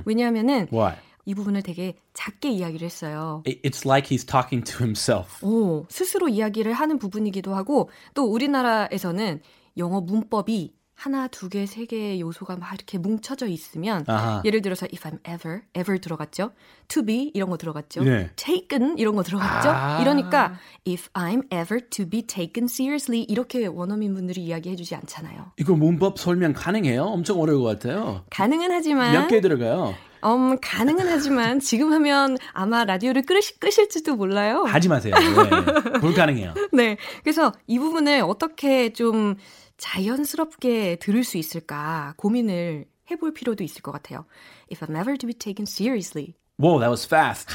왜냐하면은 0.06 0.68
Why? 0.72 0.96
이 1.26 1.34
부분을 1.34 1.64
되게 1.64 1.96
작게 2.14 2.50
이야기를 2.52 2.86
했어요. 2.86 3.44
It- 3.48 3.62
It's 3.68 3.86
like 3.88 4.10
he's 4.16 4.26
talking 4.28 4.64
to 4.70 4.84
himself. 4.84 5.44
오, 5.46 5.86
스스로 5.90 6.28
이야기를 6.28 6.74
하는 6.74 7.00
부분이기도 7.00 7.56
하고 7.56 7.90
또 8.14 8.26
우리나라에서는 8.26 9.42
영어 9.78 10.02
문법이 10.02 10.74
하나, 11.02 11.28
두 11.28 11.50
개, 11.50 11.66
세 11.66 11.86
개의 11.86 12.22
요소가 12.22 12.58
막 12.58 12.76
이렇게 12.76 13.00
뭉쳐져 13.00 13.48
있으면 13.48 14.04
아하. 14.06 14.44
예를 14.46 14.62
들어서 14.62 14.86
if 14.94 15.10
I'm 15.10 15.18
ever, 15.28 15.62
ever 15.76 16.00
들어갔죠. 16.00 16.52
to 16.90 17.04
be 17.04 17.32
이런 17.34 17.50
거 17.50 17.58
들어갔죠. 17.58 18.04
네. 18.04 18.30
taken 18.36 19.00
이런 19.00 19.16
거 19.16 19.24
들어갔죠. 19.24 19.70
아. 19.72 20.00
이러니까 20.00 20.54
if 20.88 21.10
I'm 21.14 21.52
ever 21.52 21.80
to 21.90 22.08
be 22.08 22.22
taken 22.22 22.66
seriously 22.66 23.26
이렇게 23.28 23.66
원어민 23.66 24.14
분들이 24.14 24.42
이야기해 24.44 24.76
주지 24.76 24.94
않잖아요. 24.94 25.54
이거 25.58 25.74
문법 25.74 26.20
설명 26.20 26.54
가능해요? 26.54 27.04
엄청 27.06 27.40
어려울 27.42 27.64
것 27.64 27.80
같아요. 27.80 28.24
가능은 28.30 28.72
하지만 28.72 29.12
몇 29.14 29.28
개 29.28 29.42
들어가요? 29.42 29.96
음, 30.24 30.56
가능은 30.62 31.08
하지만 31.10 31.60
지금 31.60 31.92
하면 31.94 32.38
아마 32.54 32.86
라디오를 32.86 33.24
끄시, 33.24 33.60
끄실지도 33.60 34.16
몰라요. 34.18 34.66
하지 34.68 34.88
마세요. 34.88 35.16
네. 35.16 35.98
불가능해요. 36.00 36.54
네. 36.74 36.98
그래서 37.24 37.52
이 37.66 37.80
부분을 37.80 38.22
어떻게 38.22 38.94
좀 38.94 39.36
자연스럽게 39.82 40.98
들을 40.98 41.24
수 41.24 41.38
있을까 41.38 42.14
고민을 42.18 42.86
해볼 43.10 43.34
필요도 43.34 43.64
있을 43.64 43.82
것 43.82 43.92
같아요. 43.92 44.26
If 44.72 44.86
I'm 44.86 44.96
ever 44.96 45.18
to 45.18 45.28
be 45.28 45.34
taken 45.34 45.66
seriously. 45.66 46.36
Whoa, 46.58 46.80
that 46.80 46.90
was 46.90 47.06
fast. 47.06 47.50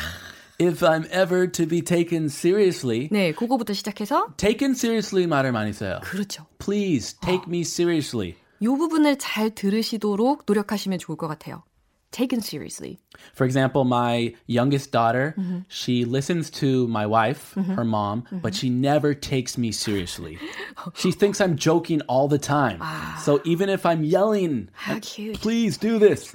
If 0.58 0.84
I'm 0.84 1.06
ever 1.12 1.50
to 1.52 1.66
be 1.66 1.82
taken 1.82 2.24
seriously, 2.24 3.08
네, 3.12 3.32
그거부터 3.32 3.72
시작해서 3.74 4.34
taken 4.36 4.72
seriously 4.72 5.26
말을 5.26 5.52
많이 5.52 5.72
써요. 5.72 6.00
그렇죠. 6.02 6.46
Please 6.58 7.16
take 7.20 7.44
me 7.46 7.60
seriously. 7.60 8.34
이 8.58 8.66
부분을 8.66 9.18
잘 9.18 9.50
들으시도록 9.50 10.42
노력하시면 10.46 10.98
좋을 10.98 11.16
것 11.16 11.28
같아요. 11.28 11.62
Taken 12.12 12.40
seriously. 12.40 12.98
For 13.34 13.44
example, 13.44 13.84
my 13.84 14.34
youngest 14.46 14.90
daughter, 14.90 15.34
she 15.68 16.04
listens 16.04 16.50
to 16.50 16.86
my 16.88 17.06
wife, 17.06 17.52
her 17.54 17.84
mom, 17.84 18.24
but 18.30 18.54
she 18.54 18.70
never 18.70 19.14
takes 19.14 19.58
me 19.58 19.72
seriously. 19.72 20.38
She 20.94 21.10
thinks 21.10 21.40
I'm 21.40 21.56
joking 21.56 22.00
all 22.02 22.28
the 22.28 22.38
time. 22.38 22.78
So 23.20 23.38
ah. 23.38 23.42
even 23.44 23.68
if 23.68 23.84
I'm 23.84 24.04
yelling, 24.04 24.68
How 24.72 24.98
cute. 25.00 25.40
please 25.40 25.76
do 25.76 25.98
this. 25.98 26.34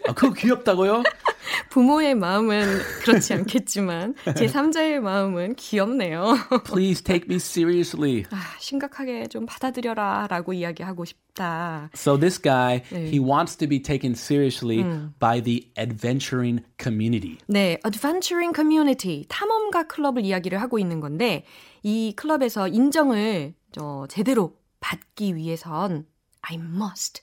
아? 1.51 1.70
부모의 1.70 2.15
마음은 2.15 2.79
그렇지 3.03 3.34
않겠지만 3.34 4.15
제 4.38 4.46
3자의 4.48 5.00
마음은 5.00 5.55
귀엽네요. 5.55 6.36
Please 6.65 7.03
take 7.03 7.25
me 7.27 7.36
seriously. 7.36 8.25
아, 8.31 8.38
심각하게 8.60 9.27
좀 9.27 9.46
받아들여라 9.46 10.27
라고 10.29 10.53
이야기하고 10.53 11.05
싶다. 11.05 11.89
So 11.96 12.17
this 12.17 12.41
guy, 12.41 12.81
네. 12.91 13.08
he 13.08 13.20
wants 13.20 13.58
to 13.58 13.67
be 13.67 13.81
taken 13.81 14.13
seriously 14.13 14.84
by 15.20 15.41
the 15.41 15.72
adventuring 15.77 16.63
community. 16.79 17.38
네, 17.48 17.79
Adventuring 17.86 18.53
Community 18.55 19.26
탐험가 19.28 19.84
클럽을 19.84 20.26
이야기를 20.26 20.62
하고 20.62 20.80
있는 20.80 20.99
건데 20.99 21.45
이 21.84 22.13
클럽에서 22.15 22.67
인정을 22.67 23.54
어, 23.80 24.06
제대로 24.10 24.58
받기 24.80 25.36
위해선 25.36 26.06
I 26.41 26.56
must, 26.56 27.21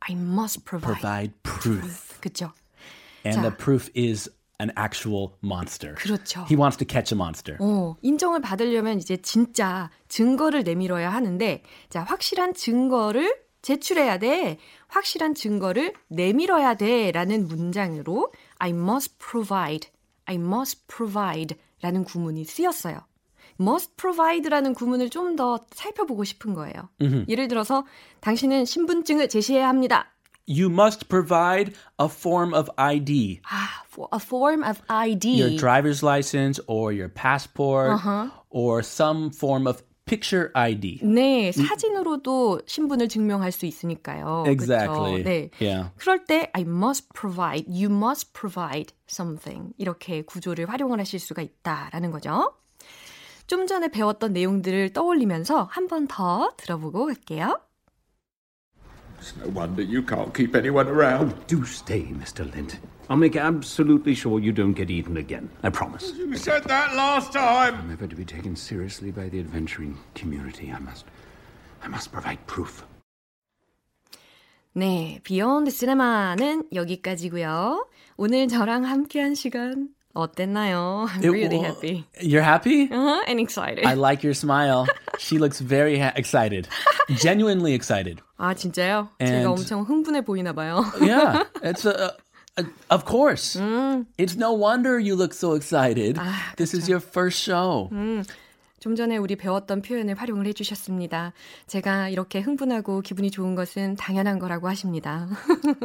I 0.00 0.14
must 0.16 0.64
provide. 0.64 1.00
Provide 1.00 1.32
proof. 1.42 2.20
그죠? 2.20 2.52
And 3.24 3.36
자. 3.36 3.42
the 3.42 3.56
proof 3.56 3.90
is 3.96 4.30
an 4.60 4.70
actual 4.78 5.30
monster. 5.42 5.94
그렇죠. 5.96 6.46
He 6.48 6.56
wants 6.56 6.76
to 6.78 6.86
catch 6.88 7.12
a 7.14 7.16
monster. 7.16 7.58
어, 7.60 7.96
인정을 8.02 8.40
받으려면 8.40 8.98
이제 8.98 9.16
진짜 9.16 9.90
증거를 10.08 10.62
내밀어야 10.62 11.10
하는데, 11.12 11.62
자, 11.90 12.02
확실한 12.02 12.54
증거를 12.54 13.36
제출해야 13.62 14.18
돼. 14.18 14.58
확실한 14.88 15.34
증거를 15.34 15.94
내밀어야 16.08 16.74
돼. 16.74 17.10
라는 17.12 17.48
문장으로 17.48 18.30
I 18.58 18.70
must 18.70 19.16
provide, 19.18 19.90
I 20.26 20.36
must 20.36 20.86
provide 20.86 21.56
라는 21.82 22.04
구문이 22.04 22.44
쓰였어요. 22.44 23.00
must 23.60 23.94
provide라는 23.96 24.74
구문을 24.74 25.10
좀 25.10 25.36
더 25.36 25.64
살펴보고 25.72 26.24
싶은 26.24 26.54
거예요. 26.54 26.74
예를 27.28 27.48
들어서 27.48 27.84
당신은 28.20 28.64
신분증을 28.66 29.28
제시해야 29.28 29.68
합니다. 29.68 30.13
You 30.46 30.68
must 30.68 31.08
provide 31.08 31.72
a 31.98 32.06
form 32.08 32.52
of 32.52 32.68
ID. 32.76 33.40
아, 33.48 33.82
for 33.88 34.08
a 34.12 34.18
form 34.20 34.62
of 34.62 34.82
ID. 34.88 35.38
Your 35.40 35.56
driver's 35.56 36.02
license 36.02 36.60
or 36.66 36.92
your 36.92 37.08
passport 37.08 37.98
or 38.50 38.82
some 38.82 39.30
form 39.30 39.66
of 39.66 39.82
picture 40.04 40.50
ID. 40.54 41.00
네, 41.02 41.50
사진으로도 41.50 42.60
신분을 42.66 43.08
증명할 43.08 43.52
수 43.52 43.64
있으니까요. 43.64 44.44
Exactly. 44.46 45.22
그쵸? 45.22 45.24
네. 45.24 45.50
Yeah. 45.58 45.90
그럴 45.96 46.24
때 46.26 46.50
I 46.52 46.60
must 46.62 47.08
provide, 47.14 47.64
you 47.66 47.88
must 47.88 48.34
provide 48.34 48.92
something 49.08 49.72
이렇게 49.78 50.20
구조를 50.22 50.68
활용을 50.68 51.00
하실 51.00 51.18
수가 51.20 51.40
있다라는 51.40 52.10
거죠. 52.10 52.52
좀 53.46 53.66
전에 53.66 53.88
배웠던 53.88 54.34
내용들을 54.34 54.92
떠올리면서 54.92 55.68
한 55.70 55.86
번 55.88 56.06
더 56.06 56.50
들어보고 56.58 57.06
갈게요. 57.06 57.58
It's 59.23 59.35
no 59.35 59.47
wonder 59.49 59.81
you 59.81 60.01
can't 60.01 60.33
keep 60.33 60.55
anyone 60.55 60.87
around. 60.87 61.33
Do 61.47 61.65
stay, 61.65 62.03
Mr. 62.03 62.49
Lint. 62.53 62.79
I'll 63.09 63.17
make 63.17 63.35
absolutely 63.35 64.15
sure 64.15 64.39
you 64.39 64.51
don't 64.51 64.73
get 64.73 64.89
eaten 64.89 65.17
again. 65.17 65.49
I 65.63 65.69
promise. 65.69 66.13
You 66.15 66.37
said 66.37 66.63
that 66.65 66.95
last 66.95 67.33
time. 67.33 67.75
I'm 67.75 67.91
ever 67.91 68.07
to 68.07 68.15
be 68.15 68.23
taken 68.23 68.55
seriously 68.55 69.11
by 69.11 69.27
the 69.29 69.39
adventuring 69.39 69.97
community. 70.15 70.71
I 70.71 70.79
must. 70.79 71.05
I 71.83 71.87
must 71.87 72.11
provide 72.11 72.39
proof. 72.47 72.85
네, 74.73 75.19
비욘드 75.23 75.71
시네마는 75.71 76.69
여기까지고요. 76.73 77.87
오늘 78.15 78.47
저랑 78.47 78.85
함께한 78.85 79.33
시간 79.35 79.89
어땠나요? 80.15 81.07
I'm 81.09 81.23
It 81.23 81.29
really 81.31 81.57
wa- 81.57 81.65
happy. 81.65 82.05
You're 82.19 82.41
happy? 82.43 82.89
Uh-huh, 82.91 83.21
and 83.27 83.39
excited. 83.39 83.85
I 83.85 83.93
like 83.93 84.23
your 84.23 84.33
smile. 84.33 84.87
She 85.19 85.37
looks 85.37 85.59
very 85.59 85.99
ha- 85.99 86.13
excited. 86.15 86.67
Genuinely 87.21 87.73
excited. 87.73 88.21
아, 88.37 88.53
진짜요? 88.53 89.09
And- 89.19 89.45
제가 89.45 89.51
엄청 89.51 89.83
흥분해 89.83 90.21
보이나 90.25 90.53
봐요. 90.53 90.83
Yeah. 91.01 91.43
It's 91.63 91.85
a, 91.85 92.13
a 92.57 92.63
of 92.89 93.05
course. 93.05 93.55
It's 94.17 94.35
no 94.35 94.51
wonder 94.53 94.97
you 94.99 95.15
look 95.15 95.33
so 95.33 95.53
excited. 95.53 96.17
this 96.57 96.73
is 96.73 96.89
your 96.89 96.99
first 96.99 97.39
show. 97.39 97.89
좀 98.84 98.96
전에 98.96 99.16
우리 99.16 99.34
배웠던 99.34 99.80
표현을 99.80 100.14
활용을 100.14 100.46
해주셨습니다. 100.48 101.32
제가 101.66 102.10
이렇게 102.10 102.40
흥분하고 102.40 103.00
기분이 103.00 103.30
좋은 103.30 103.54
것은 103.54 103.96
당연한 103.96 104.38
거라고 104.38 104.68
하십니다. 104.68 105.26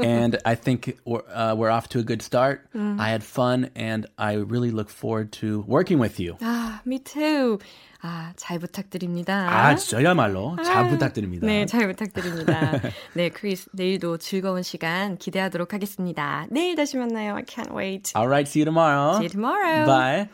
and 0.03 0.37
I 0.43 0.53
think 0.57 0.97
we're, 1.05 1.23
uh, 1.33 1.55
we're 1.55 1.73
off 1.73 1.87
to 1.91 2.01
a 2.01 2.05
good 2.05 2.21
start. 2.21 2.59
I 2.75 3.11
had 3.11 3.23
fun, 3.23 3.69
and 3.77 4.05
I 4.17 4.35
really 4.35 4.69
look 4.69 4.91
forward 4.91 5.31
to 5.39 5.63
working 5.65 5.97
with 6.01 6.21
you. 6.21 6.35
아, 6.41 6.81
me 6.85 6.99
too. 6.99 7.59
아, 8.01 8.33
잘 8.35 8.59
부탁드립니다. 8.59 9.47
아, 9.49 9.77
저야말로 9.77 10.57
잘 10.65 10.89
부탁드립니다. 10.89 11.47
네, 11.47 11.65
잘 11.65 11.87
부탁드립니다. 11.87 12.81
네, 13.15 13.29
크리스, 13.29 13.69
내일도 13.71 14.17
즐거운 14.17 14.61
시간 14.61 15.17
기대하도록 15.17 15.73
하겠습니다. 15.73 16.47
내일 16.49 16.75
다시 16.75 16.97
만나요. 16.97 17.35
I 17.35 17.43
can't 17.43 17.73
wait. 17.73 18.11
All 18.13 18.27
right, 18.27 18.45
see 18.45 18.59
you 18.61 18.65
tomorrow. 18.65 19.15
See 19.15 19.23
you 19.23 19.29
tomorrow. 19.29 19.85
Bye. 19.85 20.27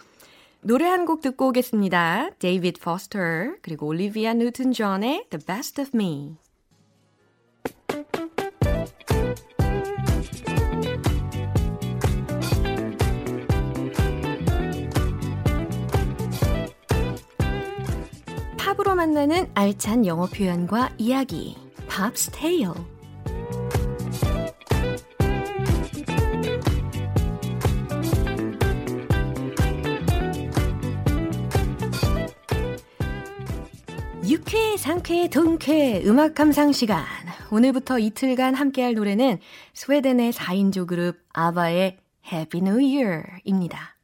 노래 0.67 0.86
한 0.86 1.06
곡 1.06 1.21
듣고 1.21 1.49
오겠습니다. 1.49 2.32
데이비드 2.39 2.82
포스터 2.82 3.19
그리고 3.62 3.86
올리비아 3.86 4.34
뉴튼 4.34 4.71
존의 4.71 5.28
The 5.30 5.45
Best 5.45 5.80
of 5.80 5.91
Me. 5.93 6.38
팝으로 18.58 18.95
만나는 18.95 19.47
알찬 19.54 20.08
영어 20.08 20.25
표현과 20.25 20.93
이야기. 20.97 21.56
Pop's 21.88 22.34
Tale. 22.34 22.94
유쾌, 34.45 34.77
상쾌, 34.77 35.27
동쾌 35.27 36.03
음악 36.05 36.36
감상 36.36 36.71
시간. 36.71 37.03
오늘부터 37.49 37.97
이틀간 37.97 38.53
함께할 38.53 38.93
노래는 38.93 39.39
스웨덴의 39.73 40.34
4인조 40.34 40.86
그룹 40.86 41.17
아바의 41.34 41.97
Happy 42.31 42.62
New 42.63 42.77
Year입니다. 42.79 43.95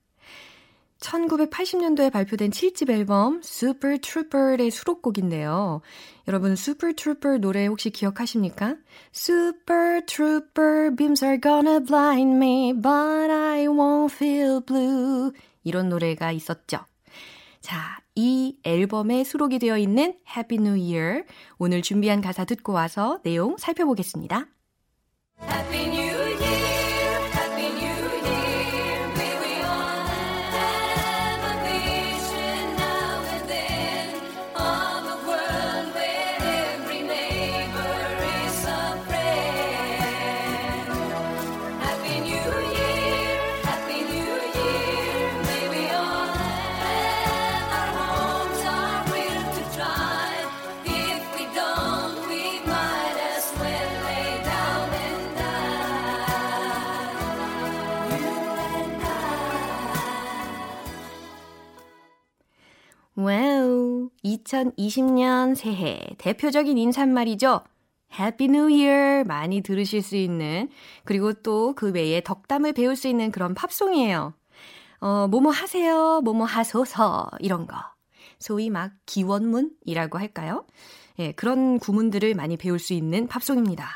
1980년도에 0.99 2.11
발표된 2.11 2.49
7집 2.49 2.89
앨범 2.89 3.41
Super 3.43 3.99
Trooper의 3.99 4.71
수록곡인데요. 4.71 5.81
여러분 6.27 6.53
Super 6.53 6.95
Trooper 6.95 7.39
노래 7.39 7.67
혹시 7.67 7.91
기억하십니까? 7.91 8.77
Super 9.13 10.03
Trooper 10.07 10.95
beams 10.95 11.23
are 11.23 11.39
gonna 11.39 11.79
blind 11.79 12.37
me 12.37 12.73
but 12.73 12.89
I 13.31 13.67
won't 13.67 14.11
feel 14.11 14.59
blue 14.65 15.33
이런 15.63 15.89
노래가 15.89 16.31
있었죠. 16.31 16.79
자, 17.61 18.01
이 18.23 18.55
앨범에 18.63 19.23
수록이 19.23 19.57
되어 19.57 19.79
있는 19.79 20.13
Happy 20.29 20.63
New 20.63 20.79
Year 20.79 21.23
오늘 21.57 21.81
준비한 21.81 22.21
가사 22.21 22.45
듣고 22.45 22.71
와서 22.71 23.19
내용 23.23 23.57
살펴보겠습니다. 23.57 24.45
2020년 64.69 65.55
새해 65.55 65.99
대표적인 66.17 66.77
인사말이죠. 66.77 67.61
Happy 68.13 68.49
New 68.49 68.73
Year 68.73 69.23
많이 69.25 69.61
들으실 69.61 70.01
수 70.01 70.15
있는 70.15 70.69
그리고 71.05 71.33
또 71.33 71.73
그 71.73 71.91
외에 71.91 72.21
덕담을 72.21 72.73
배울 72.73 72.95
수 72.95 73.07
있는 73.07 73.31
그런 73.31 73.53
팝송이에요. 73.53 74.33
어, 74.99 75.27
뭐뭐 75.29 75.51
하세요, 75.51 76.21
뭐뭐 76.21 76.45
하소서 76.45 77.29
이런 77.39 77.65
거. 77.67 77.75
소위 78.39 78.69
막 78.69 78.91
기원문이라고 79.05 80.19
할까요? 80.19 80.65
예, 81.19 81.31
그런 81.33 81.79
구문들을 81.79 82.33
많이 82.35 82.57
배울 82.57 82.79
수 82.79 82.93
있는 82.93 83.27
팝송입니다. 83.27 83.87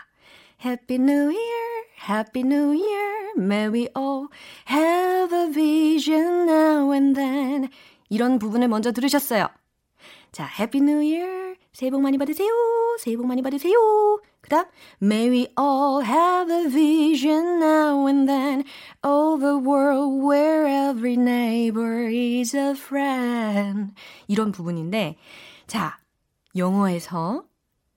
Happy 0.63 0.99
New 0.99 1.34
Year, 1.34 1.86
Happy 2.10 2.43
New 2.43 2.80
Year, 2.80 3.32
may 3.38 3.67
we 3.67 3.88
all 3.97 4.28
have 4.69 5.36
a 5.38 5.51
vision 5.51 6.49
now 6.49 6.93
and 6.93 7.19
then. 7.19 7.69
이런 8.10 8.39
부분을 8.39 8.67
먼저 8.67 8.91
들으셨어요. 8.91 9.47
자, 10.35 10.49
Happy 10.59 10.83
New 10.83 10.97
Year. 10.97 11.55
새해 11.71 11.89
복 11.89 12.01
많이 12.01 12.17
받으세요. 12.17 12.49
새해 12.99 13.15
복 13.15 13.25
많이 13.25 13.41
받으세요. 13.41 13.73
그 14.41 14.49
다음, 14.49 14.65
May 15.01 15.29
we 15.29 15.47
all 15.57 16.05
have 16.05 16.53
a 16.53 16.69
vision 16.69 17.63
now 17.63 18.05
and 18.05 18.29
then 18.29 18.65
of 19.01 19.45
a 19.45 19.55
world 19.55 20.27
where 20.27 20.67
every 20.67 21.13
neighbor 21.13 22.13
is 22.13 22.53
a 22.53 22.71
friend. 22.71 23.93
이런 24.27 24.51
부분인데, 24.51 25.15
자, 25.67 25.99
영어에서 26.53 27.45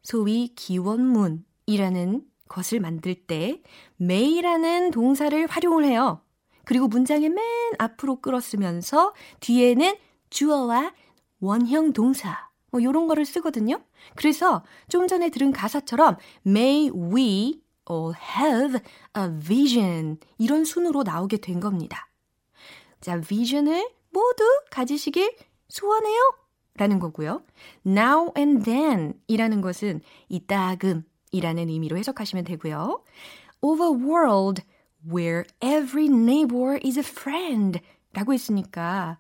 소위 0.05 0.55
기원문이라는 0.55 2.23
것을 2.49 2.79
만들 2.79 3.17
때 3.17 3.63
may라는 3.97 4.93
동사를 4.93 5.45
활용을 5.49 5.85
해요. 5.87 6.23
그리고 6.65 6.87
문장의 6.87 7.31
맨 7.31 7.45
앞으로 7.81 8.21
끌었으면서 8.21 9.13
뒤에는 9.41 9.97
주어와 10.31 10.93
원형 11.41 11.93
동사 11.93 12.49
뭐 12.71 12.83
요런 12.83 13.07
거를 13.07 13.25
쓰거든요. 13.25 13.81
그래서 14.15 14.65
좀 14.89 15.07
전에 15.07 15.31
들은 15.31 15.53
가사처럼 15.53 16.17
may 16.47 16.91
we 16.91 17.63
all 17.91 18.15
have 18.39 18.81
a 19.17 19.39
vision 19.41 20.19
이런 20.39 20.65
순으로 20.65 21.03
나오게 21.03 21.39
된 21.39 21.61
겁니다. 21.61 22.09
자, 23.01 23.21
vision을 23.21 23.89
모두 24.11 24.45
가지시길 24.71 25.37
소원해요. 25.69 26.19
라는 26.75 26.99
거고요. 27.01 27.43
now 27.85 28.33
and 28.37 28.65
then 28.65 29.15
이라는 29.27 29.61
것은 29.61 30.01
이따금 30.29 31.05
이라는 31.33 31.69
의미로 31.69 31.97
해석하시면 31.97 32.45
되고요. 32.45 33.03
a 33.65 33.71
world 33.71 34.63
where 35.05 35.45
every 35.61 36.07
neighbor 36.07 36.79
is 36.85 36.99
a 36.99 37.05
friend 37.05 37.81
라고 38.13 38.33
했으니까 38.33 39.19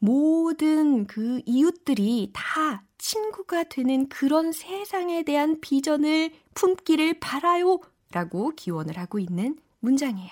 모든 0.00 1.06
그 1.06 1.42
이웃들이 1.44 2.30
다 2.32 2.84
친구가 2.98 3.64
되는 3.64 4.08
그런 4.08 4.50
세상에 4.52 5.22
대한 5.22 5.60
비전을 5.60 6.32
품기를 6.54 7.20
바라요 7.20 7.80
라고 8.12 8.50
기원을 8.50 8.98
하고 8.98 9.18
있는 9.18 9.56
문장이에요. 9.80 10.30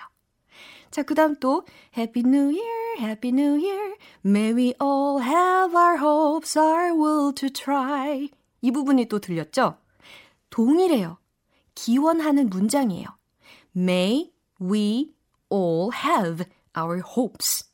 자, 0.90 1.02
그 1.02 1.14
다음 1.14 1.36
또 1.36 1.64
Happy 1.96 2.22
New 2.26 2.58
Year, 2.58 2.98
Happy 2.98 3.30
New 3.30 3.62
Year 3.62 3.94
May 4.24 4.54
we 4.54 4.74
all 4.82 5.22
have 5.22 5.76
our 5.76 5.98
hopes, 5.98 6.58
our 6.58 6.92
will 6.92 7.34
to 7.34 7.50
try 7.50 8.28
이 8.62 8.70
부분이 8.70 9.06
또 9.06 9.18
들렸죠? 9.18 9.76
동일해요. 10.50 11.18
기원하는 11.74 12.48
문장이에요. 12.48 13.06
May 13.76 14.32
we 14.60 15.12
all 15.52 15.90
have 15.92 16.46
our 16.76 17.02
hopes. 17.04 17.67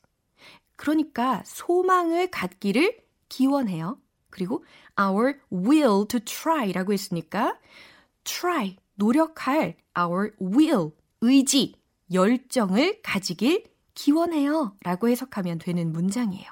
그러니까 0.77 1.43
소망을 1.45 2.29
갖기를 2.31 2.99
기원해요. 3.29 3.99
그리고 4.31 4.65
our 5.01 5.39
will 5.53 6.07
to 6.09 6.21
try라고 6.21 6.93
했으니까 6.93 7.59
try, 8.25 8.77
노력할 8.97 9.77
our 9.99 10.33
will, 10.41 10.91
의지, 11.21 11.75
열정을 12.13 13.01
가지길 13.03 13.65
기원해요. 13.95 14.77
라고 14.83 15.09
해석하면 15.09 15.59
되는 15.59 15.93
문장이에요. 15.93 16.51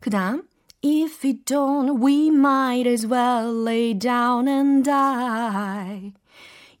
그 0.00 0.10
다음, 0.10 0.46
If 0.84 1.26
we 1.26 1.42
don't, 1.44 2.00
we 2.00 2.28
might 2.28 2.88
as 2.88 3.06
well 3.06 3.50
lay 3.50 3.92
down 3.92 4.46
and 4.46 4.84
die. 4.84 6.12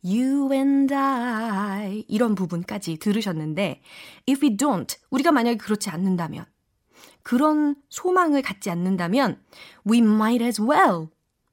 You 0.04 0.52
and 0.52 0.94
I 0.94 2.04
이런 2.08 2.34
부분까지 2.34 2.98
들으셨는데 2.98 3.82
if 4.28 4.44
we 4.44 4.56
don't 4.56 4.98
우리가 5.10 5.32
만약에 5.32 5.56
그렇지 5.56 5.90
않는다면 5.90 6.46
그런 7.22 7.76
소망을 7.88 8.42
갖지 8.42 8.70
않는다면 8.70 9.42
we 9.90 9.98
might 9.98 10.44
as 10.44 10.60
well 10.60 11.08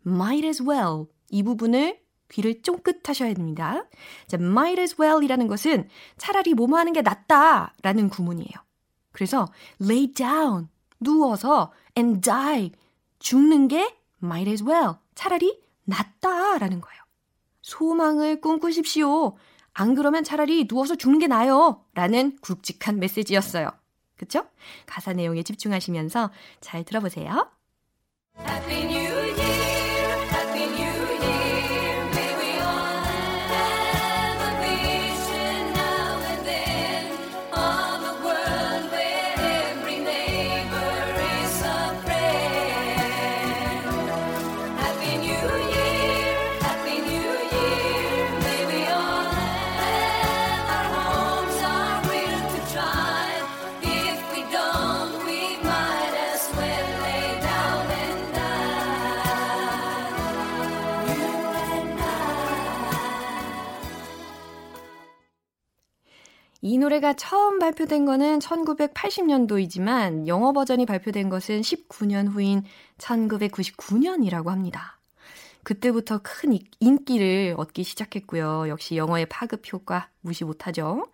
might 0.05 0.45
as 0.45 0.61
well 0.61 1.05
이 1.29 1.43
부분을 1.43 1.99
귀를 2.29 2.61
쫑긋하셔야 2.61 3.33
됩니다. 3.33 3.85
자, 4.27 4.37
might 4.37 4.81
as 4.81 4.95
well 4.99 5.23
이라는 5.23 5.47
것은 5.47 5.87
차라리 6.17 6.53
뭐뭐 6.53 6.77
하는 6.77 6.93
게 6.93 7.01
낫다 7.01 7.73
라는 7.81 8.09
구문이에요. 8.09 8.51
그래서 9.11 9.51
lay 9.81 10.13
down 10.13 10.67
누워서 10.99 11.71
and 11.97 12.21
die 12.21 12.71
죽는 13.19 13.67
게 13.67 13.95
might 14.21 14.49
as 14.49 14.63
well 14.63 14.95
차라리 15.15 15.61
낫다 15.85 16.57
라는 16.57 16.81
거예요. 16.81 17.02
소망을 17.63 18.39
꿈꾸십시오. 18.41 19.35
안 19.73 19.95
그러면 19.95 20.23
차라리 20.23 20.67
누워서 20.67 20.95
죽는 20.95 21.17
게 21.17 21.27
나아요. 21.27 21.83
라는 21.95 22.37
굵직한 22.41 22.99
메시지였어요. 22.99 23.71
그쵸? 24.17 24.45
가사 24.85 25.13
내용에 25.13 25.41
집중하시면서 25.41 26.29
잘 26.61 26.83
들어보세요. 26.83 27.49
노래가 66.83 67.13
처음 67.13 67.59
발표된 67.59 68.05
거는 68.05 68.39
1980년도이지만 68.39 70.27
영어 70.27 70.53
버전이 70.53 70.85
발표된 70.85 71.29
것은 71.29 71.61
19년 71.61 72.31
후인 72.31 72.63
1999년이라고 72.97 74.47
합니다. 74.47 74.99
그때부터 75.63 76.19
큰 76.21 76.59
인기를 76.79 77.55
얻기 77.57 77.83
시작했고요. 77.83 78.67
역시 78.67 78.97
영어의 78.97 79.25
파급 79.27 79.61
효과 79.71 80.09
무시 80.21 80.43
못하죠. 80.43 81.07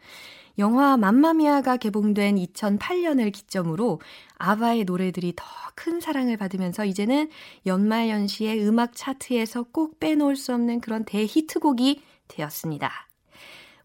영화 0.57 0.97
맘마미아가 0.97 1.77
개봉된 1.77 2.35
2008년을 2.35 3.31
기점으로 3.31 4.01
아바의 4.37 4.85
노래들이 4.85 5.33
더 5.35 5.45
큰 5.79 6.01
사랑을 6.01 6.35
받으면서 6.35 6.83
이제는 6.83 7.29
연말연시의 7.65 8.67
음악 8.67 8.91
차트에서 8.95 9.63
꼭 9.71 9.97
빼놓을 10.01 10.35
수 10.35 10.53
없는 10.53 10.81
그런 10.81 11.05
대히트곡이 11.05 12.01
되었습니다. 12.27 13.08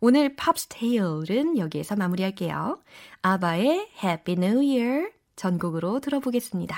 오늘 0.07 0.37
팝스 0.37 0.67
테일은 0.69 1.57
여기에서 1.57 1.97
마무리할게요. 1.97 2.79
아바의 3.23 3.89
Happy 4.05 4.37
New 4.37 4.59
Year 4.59 5.11
전곡으로 5.35 6.01
들어보겠습니다. 6.01 6.77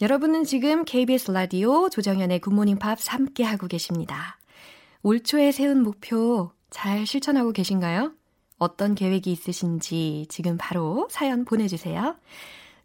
여러분은 0.00 0.42
지금 0.42 0.84
KBS 0.84 1.30
라디오 1.30 1.88
조정현의 1.88 2.40
굿모닝 2.40 2.78
팝스 2.80 3.10
함께 3.10 3.44
하고 3.44 3.68
계십니다. 3.68 4.38
올 5.04 5.20
초에 5.20 5.52
세운 5.52 5.84
목표 5.84 6.50
잘 6.68 7.06
실천하고 7.06 7.52
계신가요? 7.52 8.12
어떤 8.58 8.96
계획이 8.96 9.30
있으신지 9.30 10.26
지금 10.28 10.56
바로 10.58 11.06
사연 11.12 11.44
보내주세요. 11.44 12.16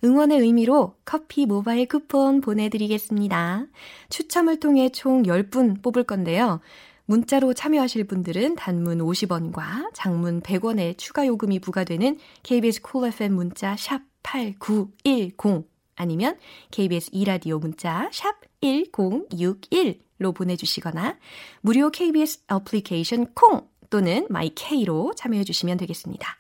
응원의 0.03 0.39
의미로 0.39 0.93
커피 1.03 1.47
모바일 1.47 1.87
쿠폰 1.87 2.41
보내드리겠습니다. 2.41 3.65
추첨을 4.09 4.59
통해 4.59 4.89
총 4.89 5.23
10분 5.23 5.81
뽑을 5.81 6.03
건데요. 6.03 6.59
문자로 7.05 7.55
참여하실 7.55 8.03
분들은 8.03 8.55
단문 8.55 8.99
50원과 8.99 9.89
장문 9.95 10.41
100원의 10.41 10.95
추가 10.99 11.25
요금이 11.25 11.57
부과되는 11.57 12.19
KBS 12.43 12.83
쿨 12.83 13.11
FM 13.11 13.31
문자 13.31 13.75
샵 13.75 14.01
8910 14.21 15.68
아니면 15.99 16.37
KBS 16.71 17.11
이라디오 17.13 17.59
문자 17.59 18.09
샵 18.11 18.35
1061로 18.63 20.33
보내주시거나 20.33 21.17
무료 21.61 21.91
KBS 21.91 22.45
애플리케이션 22.51 23.27
콩 23.35 23.67
또는 23.89 24.25
마이케이로 24.29 25.13
참여해 25.15 25.43
주시면 25.43 25.77
되겠습니다. 25.77 26.38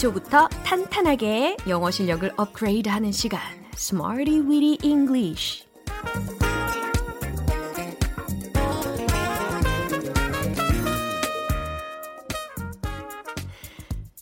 기초부터 0.00 0.48
탄탄하게 0.64 1.58
영어 1.68 1.90
실력을 1.90 2.32
업그레이드하는 2.38 3.12
시간 3.12 3.38
Smarty 3.74 4.40
Weedy 4.40 4.78
English 4.82 5.66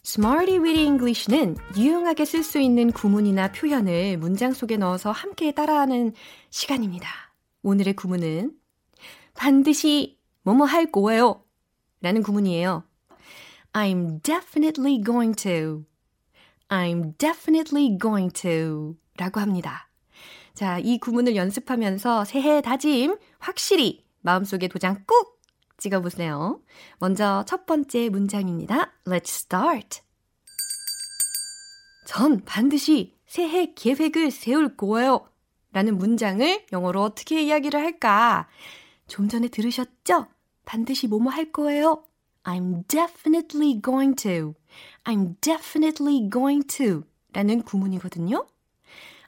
Smarty 0.05 0.59
Weedy 0.59 0.85
English는 0.85 1.57
유용하게 1.77 2.25
쓸 2.25 2.43
수 2.43 2.59
있는 2.59 2.91
구문이나 2.91 3.53
표현을 3.53 4.19
문장 4.19 4.53
속에 4.53 4.79
넣어서 4.79 5.13
함께 5.13 5.53
따라하는 5.53 6.13
시간입니다. 6.51 7.09
오늘의 7.63 7.95
구문은 7.95 8.51
반드시 9.35 10.19
뭐뭐 10.43 10.65
할 10.65 10.91
거예요 10.91 11.45
라는 12.01 12.25
구문이에요. 12.25 12.88
I'm 13.79 14.19
definitely 14.23 15.01
going 15.01 15.37
to. 15.45 15.85
I'm 16.69 17.17
definitely 17.17 17.97
going 17.97 18.33
to. 18.43 18.97
라고 19.17 19.39
합니다. 19.39 19.89
자, 20.53 20.81
이 20.81 20.99
구문을 20.99 21.37
연습하면서 21.37 22.25
새해 22.25 22.61
다짐 22.61 23.17
확실히 23.39 24.05
마음속에 24.23 24.67
도장 24.67 25.05
꾹 25.07 25.41
찍어보세요. 25.77 26.61
먼저 26.99 27.45
첫 27.47 27.67
번째 27.67 28.09
문장입니다. 28.09 28.95
Let's 29.07 29.29
start. 29.29 30.01
전 32.05 32.45
반드시 32.45 33.17
새해 33.27 33.75
계획을 33.75 34.33
세울 34.33 34.77
거예요. 34.77 35.29
라는 35.73 35.99
문장을 35.99 36.67
영어로 36.73 37.01
어떻게 37.01 37.45
이야기를 37.45 37.79
할까? 37.79 38.49
좀 39.07 39.29
전에 39.29 39.47
들으셨죠? 39.47 40.27
반드시 40.65 41.07
뭐뭐 41.07 41.31
할 41.31 41.53
거예요. 41.53 42.03
I'm 42.49 42.85
definitely 42.89 43.79
going 43.79 44.17
to. 44.23 44.55
I'm 45.05 45.37
definitely 45.43 46.31
going 46.31 46.67
to. 46.79 47.05
라는 47.35 47.61
구문이거든요. 47.63 48.47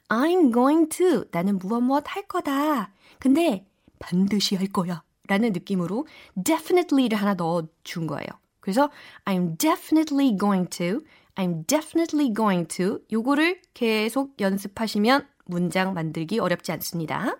I'm 0.09 0.51
going 0.51 0.89
to. 0.89 1.25
나는 1.31 1.59
무엇 1.59 1.81
무엇 1.81 2.03
할 2.07 2.23
거다. 2.23 2.91
근데 3.19 3.67
반드시 3.99 4.55
할 4.55 4.65
거야. 4.67 5.03
라는 5.27 5.53
느낌으로 5.53 6.07
definitely를 6.43 7.15
하나 7.15 7.35
넣어 7.35 7.67
준 7.83 8.07
거예요. 8.07 8.25
그래서 8.59 8.89
I'm 9.25 9.55
definitely 9.55 10.35
going 10.35 10.67
to. 10.71 11.01
I'm 11.35 11.67
definitely 11.67 12.33
going 12.33 12.67
to. 12.69 13.01
요거를 13.11 13.61
계속 13.75 14.33
연습하시면 14.41 15.27
문장 15.45 15.93
만들기 15.93 16.39
어렵지 16.39 16.71
않습니다. 16.71 17.37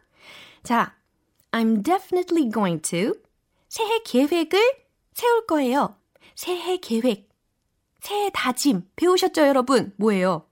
자, 0.61 0.95
I'm 1.49 1.83
definitely 1.83 2.51
going 2.51 2.83
to. 2.83 3.15
새해 3.67 3.99
계획을 4.03 4.80
세울 5.13 5.45
거예요. 5.45 5.95
새해 6.35 6.77
계획, 6.77 7.29
새해 7.99 8.29
다짐 8.33 8.87
배우셨죠, 8.95 9.41
여러분? 9.41 9.93
뭐예요? 9.97 10.45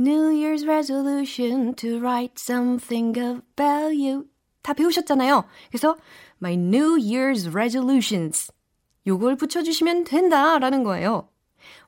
New 0.00 0.30
Year's 0.30 0.64
resolution 0.64 1.74
to 1.74 1.98
write 1.98 2.34
something 2.38 3.18
about 3.18 3.96
you. 3.96 4.26
다 4.62 4.72
배우셨잖아요. 4.72 5.44
그래서 5.70 5.96
my 6.40 6.54
New 6.54 6.96
Year's 6.96 7.52
resolutions. 7.52 8.52
요걸 9.06 9.36
붙여주시면 9.36 10.04
된다라는 10.04 10.84
거예요. 10.84 11.28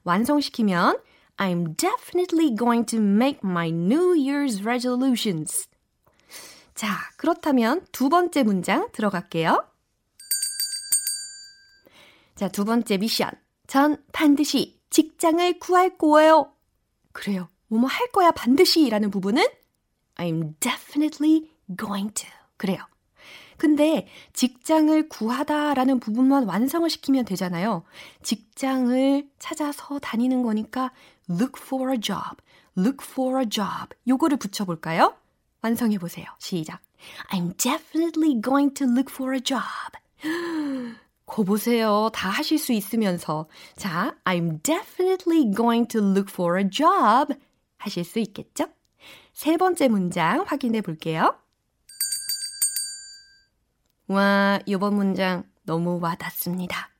완성시키면 0.04 0.98
I'm 1.36 1.76
definitely 1.76 2.54
going 2.54 2.84
to 2.86 2.98
make 2.98 3.40
my 3.44 3.68
New 3.68 4.14
Year's 4.14 4.64
resolutions. 4.64 5.68
자, 6.74 6.88
그렇다면 7.16 7.86
두 7.92 8.08
번째 8.08 8.42
문장 8.42 8.88
들어갈게요. 8.92 9.69
자, 12.40 12.48
두 12.48 12.64
번째 12.64 12.96
미션. 12.96 13.30
전 13.66 14.02
반드시 14.14 14.80
직장을 14.88 15.58
구할 15.58 15.98
거예요. 15.98 16.50
그래요. 17.12 17.48
뭐뭐 17.68 17.86
할 17.86 18.10
거야 18.12 18.30
반드시 18.30 18.88
라는 18.88 19.10
부분은 19.10 19.46
I'm 20.14 20.54
definitely 20.58 21.50
going 21.78 22.14
to. 22.14 22.30
그래요. 22.56 22.78
근데 23.58 24.08
직장을 24.32 25.10
구하다 25.10 25.74
라는 25.74 26.00
부분만 26.00 26.44
완성을 26.44 26.88
시키면 26.88 27.26
되잖아요. 27.26 27.84
직장을 28.22 29.28
찾아서 29.38 29.98
다니는 29.98 30.42
거니까 30.42 30.92
look 31.28 31.62
for 31.62 31.92
a 31.92 32.00
job, 32.00 32.38
look 32.74 33.06
for 33.06 33.38
a 33.38 33.46
job. 33.46 33.94
요거를 34.08 34.38
붙여볼까요? 34.38 35.14
완성해 35.60 35.98
보세요. 35.98 36.24
시작. 36.38 36.80
I'm 37.32 37.54
definitely 37.58 38.40
going 38.40 38.72
to 38.72 38.86
look 38.86 39.12
for 39.12 39.34
a 39.34 39.42
job. 39.42 39.92
거 41.30 41.44
보세요. 41.44 42.10
다 42.12 42.28
하실 42.28 42.58
수 42.58 42.72
있으면서. 42.72 43.48
자, 43.76 44.16
I'm 44.24 44.62
definitely 44.62 45.54
going 45.54 45.86
to 45.88 46.00
look 46.00 46.28
for 46.30 46.58
a 46.58 46.68
job. 46.68 47.34
하실 47.78 48.04
수 48.04 48.18
있겠죠? 48.18 48.66
세 49.32 49.56
번째 49.56 49.88
문장 49.88 50.44
확인해 50.46 50.80
볼게요. 50.80 51.38
와, 54.08 54.58
이번 54.66 54.94
문장 54.94 55.44
너무 55.62 56.00
와닿습니다. 56.02 56.90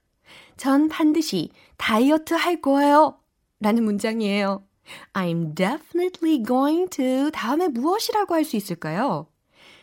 전 0.57 0.89
반드시 0.89 1.51
다이어트 1.77 2.35
할 2.35 2.61
거예요. 2.61 3.19
라는 3.59 3.83
문장이에요. 3.83 4.65
I'm 5.13 5.55
definitely 5.55 6.43
going 6.43 6.89
to 6.91 7.31
다음에 7.33 7.69
무엇이라고 7.69 8.35
할 8.35 8.45
수 8.45 8.57
있을까요? 8.57 9.27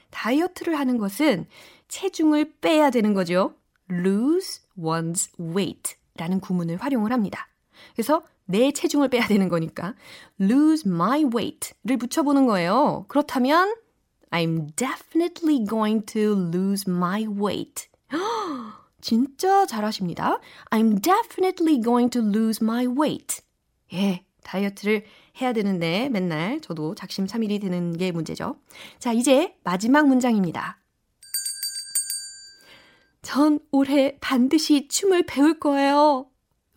다이어트를 0.09 0.79
하는 0.79 0.97
것은 0.97 1.47
체중을 1.89 2.53
빼야 2.61 2.89
되는 2.89 3.13
거죠. 3.13 3.56
Lose 3.89 4.61
one's 4.77 5.29
weight 5.39 5.95
라는 6.15 6.39
구문을 6.39 6.77
활용을 6.77 7.11
합니다. 7.11 7.47
그래서 7.93 8.23
내 8.45 8.71
체중을 8.71 9.09
빼야 9.09 9.27
되는 9.27 9.49
거니까 9.49 9.93
lose 10.39 10.89
my 10.89 11.23
weight를 11.25 11.97
붙여보는 11.97 12.45
거예요. 12.47 13.05
그렇다면 13.07 13.75
I'm 14.31 14.75
definitely 14.75 15.65
going 15.65 16.05
to 16.05 16.33
lose 16.53 16.85
my 16.87 17.25
weight. 17.25 17.87
진짜 19.01 19.65
잘하십니다. 19.65 20.39
I'm 20.71 21.01
definitely 21.01 21.81
going 21.81 22.09
to 22.09 22.21
lose 22.21 22.63
my 22.63 22.87
weight. 22.87 23.41
예, 23.93 24.25
다이어트를 24.43 25.05
해야 25.39 25.53
되는데 25.53 26.09
맨날 26.09 26.59
저도 26.61 26.95
작심삼일이 26.95 27.59
되는 27.59 27.95
게 27.95 28.11
문제죠. 28.11 28.57
자, 28.99 29.13
이제 29.13 29.55
마지막 29.63 30.07
문장입니다. 30.07 30.79
전 33.21 33.59
올해 33.71 34.17
반드시 34.19 34.87
춤을 34.87 35.25
배울 35.25 35.59
거예요. 35.59 36.29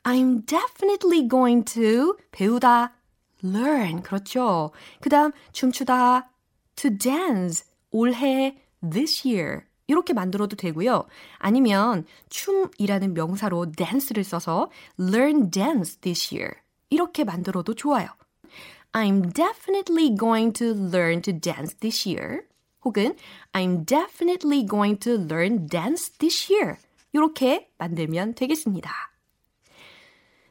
I'm 0.02 0.46
definitely 0.46 1.28
going 1.28 1.64
to 1.72 2.16
배우다 2.32 2.92
learn 3.44 4.02
그렇죠. 4.02 4.70
그다음 5.00 5.32
춤추다 5.52 6.30
to 6.76 6.96
dance 6.96 7.64
올해 7.90 8.56
this 8.88 9.26
year 9.26 9.62
이렇게 9.86 10.12
만들어도 10.12 10.56
되고요. 10.56 11.06
아니면 11.38 12.06
춤이라는 12.28 13.14
명사로 13.14 13.72
dance를 13.72 14.24
써서 14.24 14.70
learn 14.98 15.50
dance 15.50 15.96
this 16.00 16.34
year 16.34 16.54
이렇게 16.90 17.24
만들어도 17.24 17.74
좋아요. 17.74 18.08
I'm 18.92 19.32
definitely 19.32 20.16
going 20.16 20.52
to 20.54 20.72
learn 20.72 21.22
to 21.22 21.38
dance 21.38 21.76
this 21.78 22.08
year. 22.08 22.42
혹은 22.84 23.16
I'm 23.52 23.86
definitely 23.86 24.66
going 24.66 24.98
to 25.00 25.14
learn 25.14 25.66
dance 25.66 26.12
this 26.18 26.52
year. 26.52 26.76
이렇게 27.12 27.68
만들면 27.78 28.34
되겠습니다. 28.34 28.90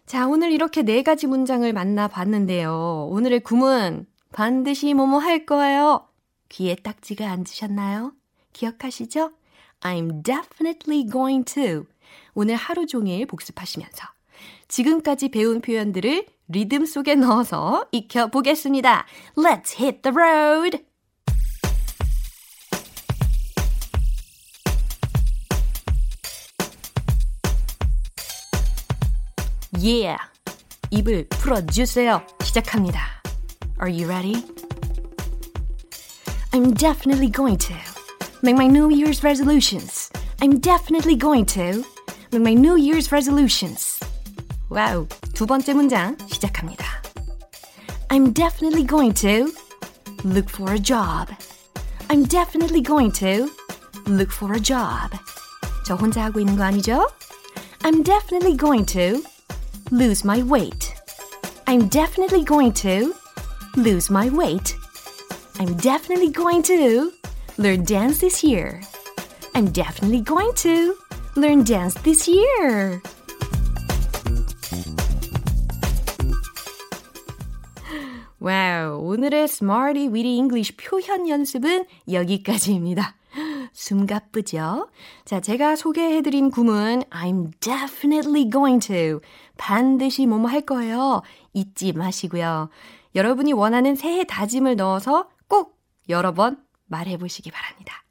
자, 0.05 0.27
오늘 0.27 0.51
이렇게 0.51 0.81
네 0.81 1.03
가지 1.03 1.27
문장을 1.27 1.71
만나봤는데요. 1.71 3.09
오늘의 3.11 3.41
구문 3.41 4.07
반드시 4.31 4.93
뭐뭐 4.93 5.19
할 5.19 5.45
거예요. 5.45 6.07
귀에 6.49 6.75
딱지가 6.75 7.29
앉으셨나요? 7.29 8.13
기억하시죠? 8.53 9.31
I'm 9.81 10.23
definitely 10.23 11.09
going 11.09 11.45
to. 11.53 11.85
오늘 12.33 12.55
하루 12.55 12.85
종일 12.85 13.25
복습하시면서 13.27 14.05
지금까지 14.67 15.29
배운 15.29 15.61
표현들을 15.61 16.25
리듬 16.47 16.85
속에 16.85 17.15
넣어서 17.15 17.87
익혀보겠습니다. 17.91 19.05
Let's 19.37 19.79
hit 19.79 20.01
the 20.01 20.15
road! 20.15 20.88
Yeah! 29.78 30.18
입을 30.90 31.28
풀어주세요. 31.28 32.22
시작합니다. 32.42 33.00
Are 33.80 33.90
you 33.90 34.06
ready? 34.06 34.44
I'm 36.52 36.72
definitely 36.74 37.30
going 37.30 37.58
to 37.58 37.74
make 38.42 38.54
my 38.54 38.68
New 38.68 38.90
Year's 38.90 39.24
resolutions. 39.24 40.10
I'm 40.40 40.60
definitely 40.60 41.16
going 41.16 41.46
to 41.46 41.82
make 42.30 42.42
my 42.42 42.54
New 42.54 42.76
Year's 42.76 43.10
resolutions. 43.10 43.98
와우, 44.68 45.08
두 45.34 45.46
번째 45.46 45.74
문장 45.74 46.16
시작합니다. 46.28 46.84
I'm 48.10 48.32
definitely 48.32 48.86
going 48.86 49.14
to 49.14 49.52
look 50.24 50.48
for 50.48 50.72
a 50.72 50.78
job. 50.78 51.28
I'm 52.08 52.24
definitely 52.24 52.82
going 52.82 53.10
to 53.18 53.50
look 54.06 54.30
for 54.32 54.54
a 54.54 54.60
job. 54.62 55.10
저 55.84 55.96
혼자 55.96 56.22
하고 56.24 56.38
있는 56.38 56.56
거 56.56 56.62
아니죠? 56.64 57.08
I'm 57.82 58.02
definitely 58.04 58.56
going 58.56 58.86
to 58.86 59.22
lose 59.90 60.24
my 60.24 60.42
weight. 60.42 60.94
I'm 61.66 61.88
definitely 61.88 62.44
going 62.44 62.72
to 62.84 63.14
lose 63.76 64.10
my 64.10 64.28
weight. 64.30 64.76
I'm 65.58 65.74
definitely 65.76 66.30
going 66.30 66.62
to 66.64 67.12
learn 67.58 67.84
dance 67.84 68.18
this 68.18 68.42
year. 68.42 68.80
I'm 69.54 69.70
definitely 69.70 70.20
going 70.20 70.52
to 70.66 70.96
learn 71.36 71.64
dance 71.64 71.94
this 72.02 72.28
year. 72.28 73.00
와우, 78.40 79.00
오늘의 79.00 79.44
Smarty 79.44 80.08
Weedy 80.08 80.36
English 80.36 80.76
표현 80.76 81.28
연습은 81.28 81.86
여기까지입니다. 82.12 83.14
숨가쁘죠? 83.73 84.89
자, 85.25 85.39
제가 85.39 85.75
소개해드린 85.75 86.51
구문 86.51 87.03
I'm 87.09 87.51
definitely 87.59 88.49
going 88.49 88.85
to 88.87 89.19
반드시 89.57 90.25
뭐뭐 90.25 90.47
할 90.47 90.61
거예요. 90.61 91.21
잊지 91.53 91.93
마시고요. 91.93 92.69
여러분이 93.15 93.53
원하는 93.53 93.95
새해 93.95 94.23
다짐을 94.23 94.75
넣어서 94.75 95.29
꼭 95.47 95.77
여러 96.09 96.33
번 96.33 96.57
말해보시기 96.87 97.51
바랍니다. 97.51 98.03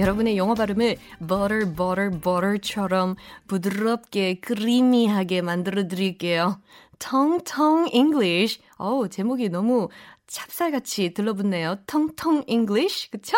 여러분의 0.00 0.38
영어 0.38 0.54
발음을 0.54 0.96
butter, 1.18 1.74
butter, 1.76 2.10
butter처럼 2.22 3.16
부드럽게 3.46 4.40
크리미하게 4.40 5.42
만들어 5.42 5.88
드릴게요. 5.88 6.58
텅텅 7.00 7.88
English. 7.92 8.60
어우, 8.76 9.08
제목이 9.08 9.48
너무 9.48 9.88
찹쌀같이 10.28 11.12
들러붙네요. 11.12 11.78
텅텅 11.86 12.44
English. 12.46 13.10
그쵸? 13.10 13.36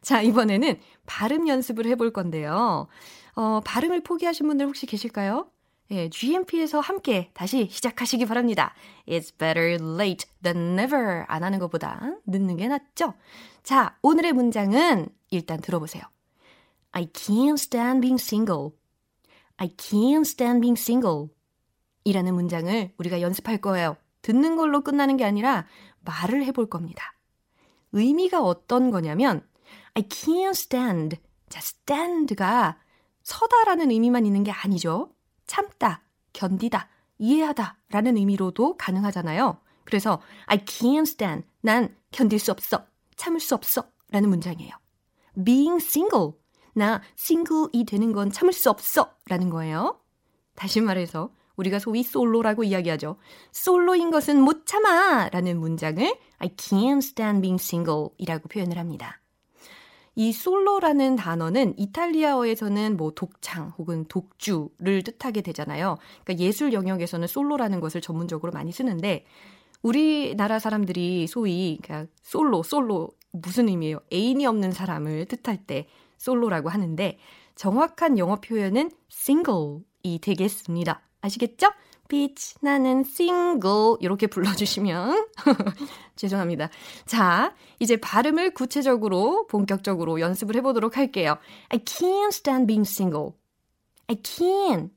자, 0.00 0.22
이번에는 0.22 0.80
발음 1.04 1.46
연습을 1.46 1.84
해볼 1.86 2.14
건데요. 2.14 2.88
어, 3.34 3.60
발음을 3.64 4.02
포기하신 4.02 4.46
분들 4.46 4.66
혹시 4.66 4.86
계실까요? 4.86 5.50
예, 5.90 6.08
GMP에서 6.08 6.78
함께 6.78 7.30
다시 7.34 7.68
시작하시기 7.68 8.24
바랍니다. 8.26 8.74
It's 9.08 9.36
better 9.36 9.74
late 9.74 10.28
than 10.42 10.78
never. 10.78 11.24
안 11.26 11.42
하는 11.42 11.58
것보다 11.58 12.00
늦는 12.26 12.56
게 12.56 12.68
낫죠? 12.68 13.14
자, 13.64 13.98
오늘의 14.00 14.32
문장은 14.32 15.08
일단 15.30 15.60
들어보세요. 15.60 16.02
I 16.92 17.06
can't 17.06 17.58
stand 17.58 18.00
being 18.00 18.22
single. 18.22 18.70
I 19.56 19.68
can't 19.76 20.22
stand 20.22 20.60
being 20.60 20.80
single. 20.80 21.28
이라는 22.04 22.34
문장을 22.34 22.92
우리가 22.98 23.20
연습할 23.20 23.58
거예요. 23.58 23.96
듣는 24.22 24.56
걸로 24.56 24.82
끝나는 24.82 25.16
게 25.16 25.24
아니라 25.24 25.66
말을 26.00 26.44
해볼 26.44 26.68
겁니다. 26.68 27.14
의미가 27.92 28.42
어떤 28.42 28.90
거냐면, 28.90 29.46
I 29.94 30.04
can't 30.04 30.50
stand. 30.50 31.18
자, 31.48 31.58
stand가 31.58 32.78
서다라는 33.22 33.90
의미만 33.90 34.26
있는 34.26 34.44
게 34.44 34.50
아니죠. 34.50 35.12
참다, 35.46 36.02
견디다, 36.32 36.88
이해하다 37.18 37.78
라는 37.90 38.16
의미로도 38.16 38.76
가능하잖아요. 38.76 39.60
그래서 39.84 40.20
I 40.46 40.64
can't 40.64 41.02
stand. 41.02 41.46
난 41.60 41.96
견딜 42.12 42.38
수 42.38 42.50
없어. 42.52 42.86
참을 43.16 43.40
수 43.40 43.54
없어. 43.54 43.84
라는 44.10 44.28
문장이에요. 44.30 44.72
being 45.44 45.84
single. 45.84 46.32
나 46.72 47.02
single이 47.18 47.84
되는 47.84 48.12
건 48.12 48.30
참을 48.30 48.52
수 48.52 48.70
없어. 48.70 49.14
라는 49.26 49.50
거예요. 49.50 50.00
다시 50.54 50.80
말해서 50.80 51.32
우리가 51.60 51.78
소위 51.78 52.02
솔로라고 52.02 52.64
이야기하죠. 52.64 53.16
솔로인 53.52 54.10
것은 54.10 54.40
못 54.40 54.66
참아! 54.66 55.28
라는 55.30 55.60
문장을 55.60 56.02
I 56.38 56.48
can't 56.56 56.98
stand 56.98 57.42
being 57.42 57.62
single 57.62 58.08
이라고 58.18 58.48
표현을 58.48 58.78
합니다. 58.78 59.20
이 60.16 60.32
솔로라는 60.32 61.16
단어는 61.16 61.74
이탈리아어에서는 61.78 62.96
뭐 62.96 63.12
독창 63.12 63.72
혹은 63.78 64.04
독주를 64.06 65.02
뜻하게 65.02 65.40
되잖아요. 65.42 65.96
그러니까 66.24 66.44
예술 66.44 66.72
영역에서는 66.72 67.26
솔로라는 67.26 67.80
것을 67.80 68.00
전문적으로 68.00 68.52
많이 68.52 68.72
쓰는데 68.72 69.24
우리나라 69.82 70.58
사람들이 70.58 71.26
소위 71.26 71.78
그러니까 71.82 72.12
솔로, 72.22 72.62
솔로 72.62 73.10
무슨 73.32 73.68
의미예요? 73.68 74.00
애인이 74.12 74.44
없는 74.46 74.72
사람을 74.72 75.26
뜻할 75.26 75.64
때 75.64 75.86
솔로라고 76.18 76.68
하는데 76.68 77.18
정확한 77.54 78.18
영어 78.18 78.36
표현은 78.36 78.90
single이 79.10 80.18
되겠습니다. 80.20 81.02
아시겠죠? 81.20 81.68
빛 82.08 82.34
나는 82.60 83.04
싱글 83.04 83.96
이렇게 84.00 84.26
불러주시면 84.26 85.28
죄송합니다. 86.16 86.68
자, 87.06 87.54
이제 87.78 87.96
발음을 87.96 88.52
구체적으로 88.52 89.46
본격적으로 89.46 90.20
연습을 90.20 90.56
해보도록 90.56 90.96
할게요. 90.96 91.38
I 91.68 91.78
can't 91.78 92.32
stand 92.32 92.66
being 92.66 92.88
single. 92.88 93.32
I 94.08 94.16
can't. 94.16 94.90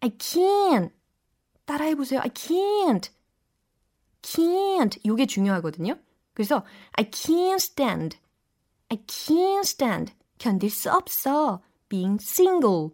I 0.00 0.10
can't. 0.10 0.90
따라해보세요. 1.64 2.20
I 2.20 2.28
can't. 2.28 3.10
can't. 4.22 5.00
이게 5.02 5.26
중요하거든요. 5.26 5.96
그래서 6.34 6.62
I 6.92 7.10
can't 7.10 7.54
stand. 7.54 8.18
I 8.90 8.98
can't 9.06 9.60
stand. 9.60 10.12
견딜 10.38 10.70
수 10.70 10.92
없어. 10.92 11.62
being 11.88 12.18
single. 12.22 12.90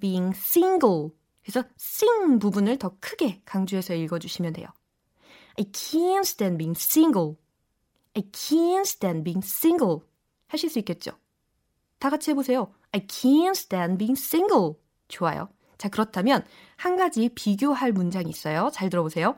being 0.00 0.36
single. 0.36 1.10
그래서 1.42 1.64
sing 1.78 2.38
부분을 2.38 2.78
더 2.78 2.96
크게 3.00 3.42
강조해서 3.44 3.94
읽어주시면 3.94 4.52
돼요. 4.54 4.68
I 5.58 5.64
can't 5.64 6.20
stand 6.20 6.58
being 6.58 6.78
single. 6.78 7.36
I 8.14 8.22
can't 8.30 8.86
stand 8.86 9.24
being 9.24 9.44
single. 9.44 10.00
하실 10.46 10.70
수 10.70 10.78
있겠죠? 10.78 11.12
다 11.98 12.10
같이 12.10 12.30
해보세요. 12.30 12.72
I 12.92 13.06
can't 13.06 13.56
stand 13.56 13.98
being 13.98 14.18
single. 14.18 14.74
좋아요. 15.08 15.48
자, 15.78 15.88
그렇다면 15.88 16.44
한 16.76 16.96
가지 16.96 17.28
비교할 17.28 17.92
문장이 17.92 18.30
있어요. 18.30 18.70
잘 18.72 18.88
들어보세요. 18.88 19.36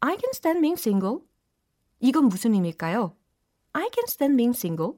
I 0.00 0.16
can 0.16 0.30
stand 0.34 0.60
being 0.60 0.80
single. 0.80 1.18
이건 2.00 2.26
무슨 2.26 2.54
의미일까요? 2.54 3.16
I 3.72 3.88
can 3.94 4.04
stand 4.08 4.36
being 4.36 4.56
single. 4.56 4.94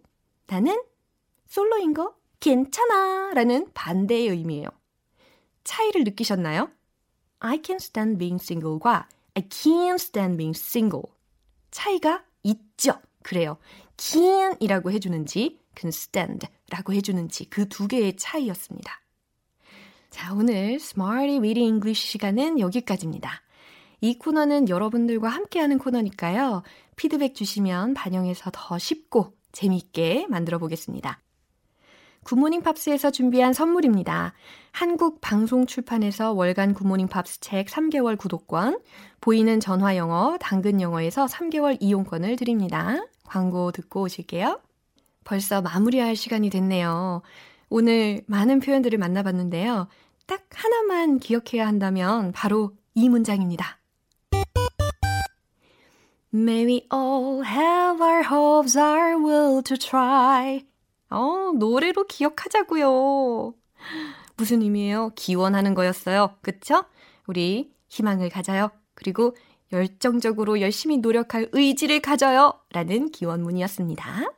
나는 0.47 0.81
솔로인 1.47 1.95
거 1.95 2.15
괜찮아 2.41 3.33
라는 3.35 3.71
반대의 3.75 4.29
의미예요. 4.29 4.69
차이를 5.67 6.05
느끼셨나요? 6.05 6.71
I 7.41 7.61
can 7.63 7.77
stand 7.77 8.19
being 8.19 8.43
single과 8.43 9.09
I 9.35 9.43
can't 9.49 9.97
stand 9.97 10.39
being 10.39 10.59
single. 10.59 11.05
차이가 11.71 12.25
있죠. 12.45 12.95
그래요. 13.23 13.59
can이라고 13.99 14.91
해주는지 14.93 15.61
can 15.77 15.89
stand라고 15.89 16.93
해주는지 16.95 17.51
그 17.51 17.69
두 17.69 17.89
개의 17.89 18.17
차이였습니다. 18.17 19.01
자, 20.11 20.33
오늘 20.33 20.75
Smarty 20.81 21.39
Witty 21.41 21.67
English 21.67 22.07
시간은 22.13 22.61
여기까지입니다. 22.61 23.43
이 24.01 24.19
코너는 24.19 24.69
여러분들과 24.69 25.29
함께하는 25.29 25.79
코너니까요. 25.79 26.63
피드백 26.97 27.35
주시면 27.35 27.95
반영해서 27.95 28.51
더 28.53 28.79
쉽고 28.79 29.35
재미있게 29.53 30.27
만들어 30.29 30.59
보겠습니다. 30.59 31.21
굿모닝 32.27 32.63
팝스에서 32.63 33.13
준비한 33.13 33.53
선물입니다. 33.53 34.33
한국 34.73 35.21
방송 35.21 35.65
출판에서 35.65 36.33
월간 36.33 36.75
굿모닝 36.75 37.07
팝스 37.07 37.39
책 37.39 37.69
3개월 37.69 38.19
구독권, 38.19 38.81
보이는 39.21 39.61
전화 39.61 39.97
영어, 39.97 40.37
당근 40.41 40.81
영어에서 40.81 41.27
3개월 41.27 41.77
이용권을 41.79 42.35
드립니다. 42.35 42.97
광고 43.23 43.71
듣고 43.71 44.03
오실게요. 44.03 44.61
벌써 45.23 45.63
마무리할 45.63 46.17
시간이 46.17 46.51
됐네요. 46.51 47.23
오늘 47.69 48.23
많은 48.27 48.59
표현들을 48.59 48.99
만나봤는데요. 48.99 49.87
딱 50.27 50.43
하나만 50.53 51.21
기억해야 51.21 51.65
한다면 51.65 52.33
바로 52.33 52.73
이 52.97 53.09
문장입니다. 53.09 53.79
May 56.35 56.67
we 56.67 56.89
all 56.93 57.45
have 57.47 58.05
our 58.05 58.25
hopes, 58.25 58.77
our 58.77 59.15
will 59.17 59.63
to 59.63 59.77
try. 59.77 60.65
어, 61.11 61.53
노래로 61.57 62.05
기억하자고요. 62.07 63.55
무슨 64.37 64.63
의미예요? 64.63 65.13
기원하는 65.15 65.75
거였어요. 65.75 66.37
그쵸? 66.43 66.85
우리 67.27 67.73
희망을 67.89 68.29
가져요. 68.29 68.71
그리고 68.95 69.37
열정적으로 69.73 70.61
열심히 70.61 70.99
노력할 70.99 71.49
의지를 71.53 72.01
가져요. 72.01 72.55
라는 72.73 73.11
기원문이었습니다. 73.11 74.33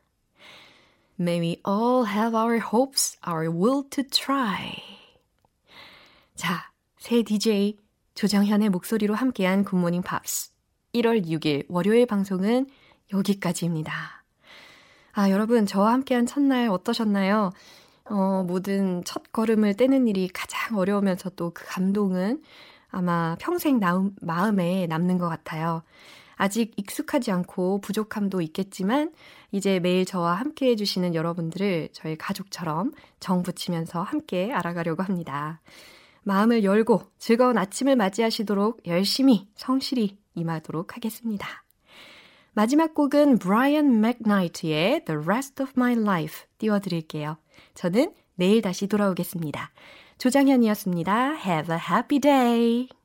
May 1.20 1.40
we 1.40 1.62
all 1.66 2.06
have 2.06 2.38
our 2.38 2.60
hopes, 2.60 3.18
our 3.26 3.48
will 3.50 3.82
to 3.90 4.04
try. 4.04 4.72
자, 6.34 6.70
새 6.98 7.22
DJ 7.22 7.76
조정현의 8.14 8.70
목소리로 8.70 9.14
함께한 9.14 9.64
굿모닝 9.64 10.02
팝스. 10.02 10.52
1월 10.94 11.24
6일 11.26 11.66
월요일 11.68 12.06
방송은 12.06 12.66
여기까지입니다. 13.12 14.17
아, 15.18 15.30
여러분, 15.30 15.66
저와 15.66 15.94
함께한 15.94 16.26
첫날 16.26 16.68
어떠셨나요? 16.68 17.50
어, 18.04 18.44
모든 18.46 19.02
첫 19.04 19.32
걸음을 19.32 19.74
떼는 19.74 20.06
일이 20.06 20.28
가장 20.28 20.78
어려우면서 20.78 21.30
또 21.30 21.50
그 21.52 21.64
감동은 21.66 22.40
아마 22.90 23.34
평생 23.40 23.80
나, 23.80 24.00
마음에 24.22 24.86
남는 24.86 25.18
것 25.18 25.28
같아요. 25.28 25.82
아직 26.36 26.72
익숙하지 26.76 27.32
않고 27.32 27.80
부족함도 27.80 28.40
있겠지만 28.42 29.12
이제 29.50 29.80
매일 29.80 30.04
저와 30.04 30.34
함께 30.34 30.68
해주시는 30.68 31.16
여러분들을 31.16 31.88
저희 31.92 32.14
가족처럼 32.16 32.92
정 33.18 33.42
붙이면서 33.42 34.00
함께 34.02 34.52
알아가려고 34.52 35.02
합니다. 35.02 35.60
마음을 36.22 36.62
열고 36.62 37.02
즐거운 37.18 37.58
아침을 37.58 37.96
맞이하시도록 37.96 38.86
열심히 38.86 39.48
성실히 39.56 40.16
임하도록 40.36 40.94
하겠습니다. 40.94 41.64
마지막 42.58 42.92
곡은 42.92 43.38
브라이언 43.38 44.00
맥나이트의 44.00 45.04
The 45.04 45.20
Rest 45.22 45.62
of 45.62 45.74
My 45.76 45.92
Life 45.92 46.46
띄워드릴게요. 46.58 47.36
저는 47.76 48.12
내일 48.34 48.62
다시 48.62 48.88
돌아오겠습니다. 48.88 49.70
조장현이었습니다. 50.18 51.36
Have 51.36 51.72
a 51.72 51.80
happy 51.80 52.18
day! 52.18 52.97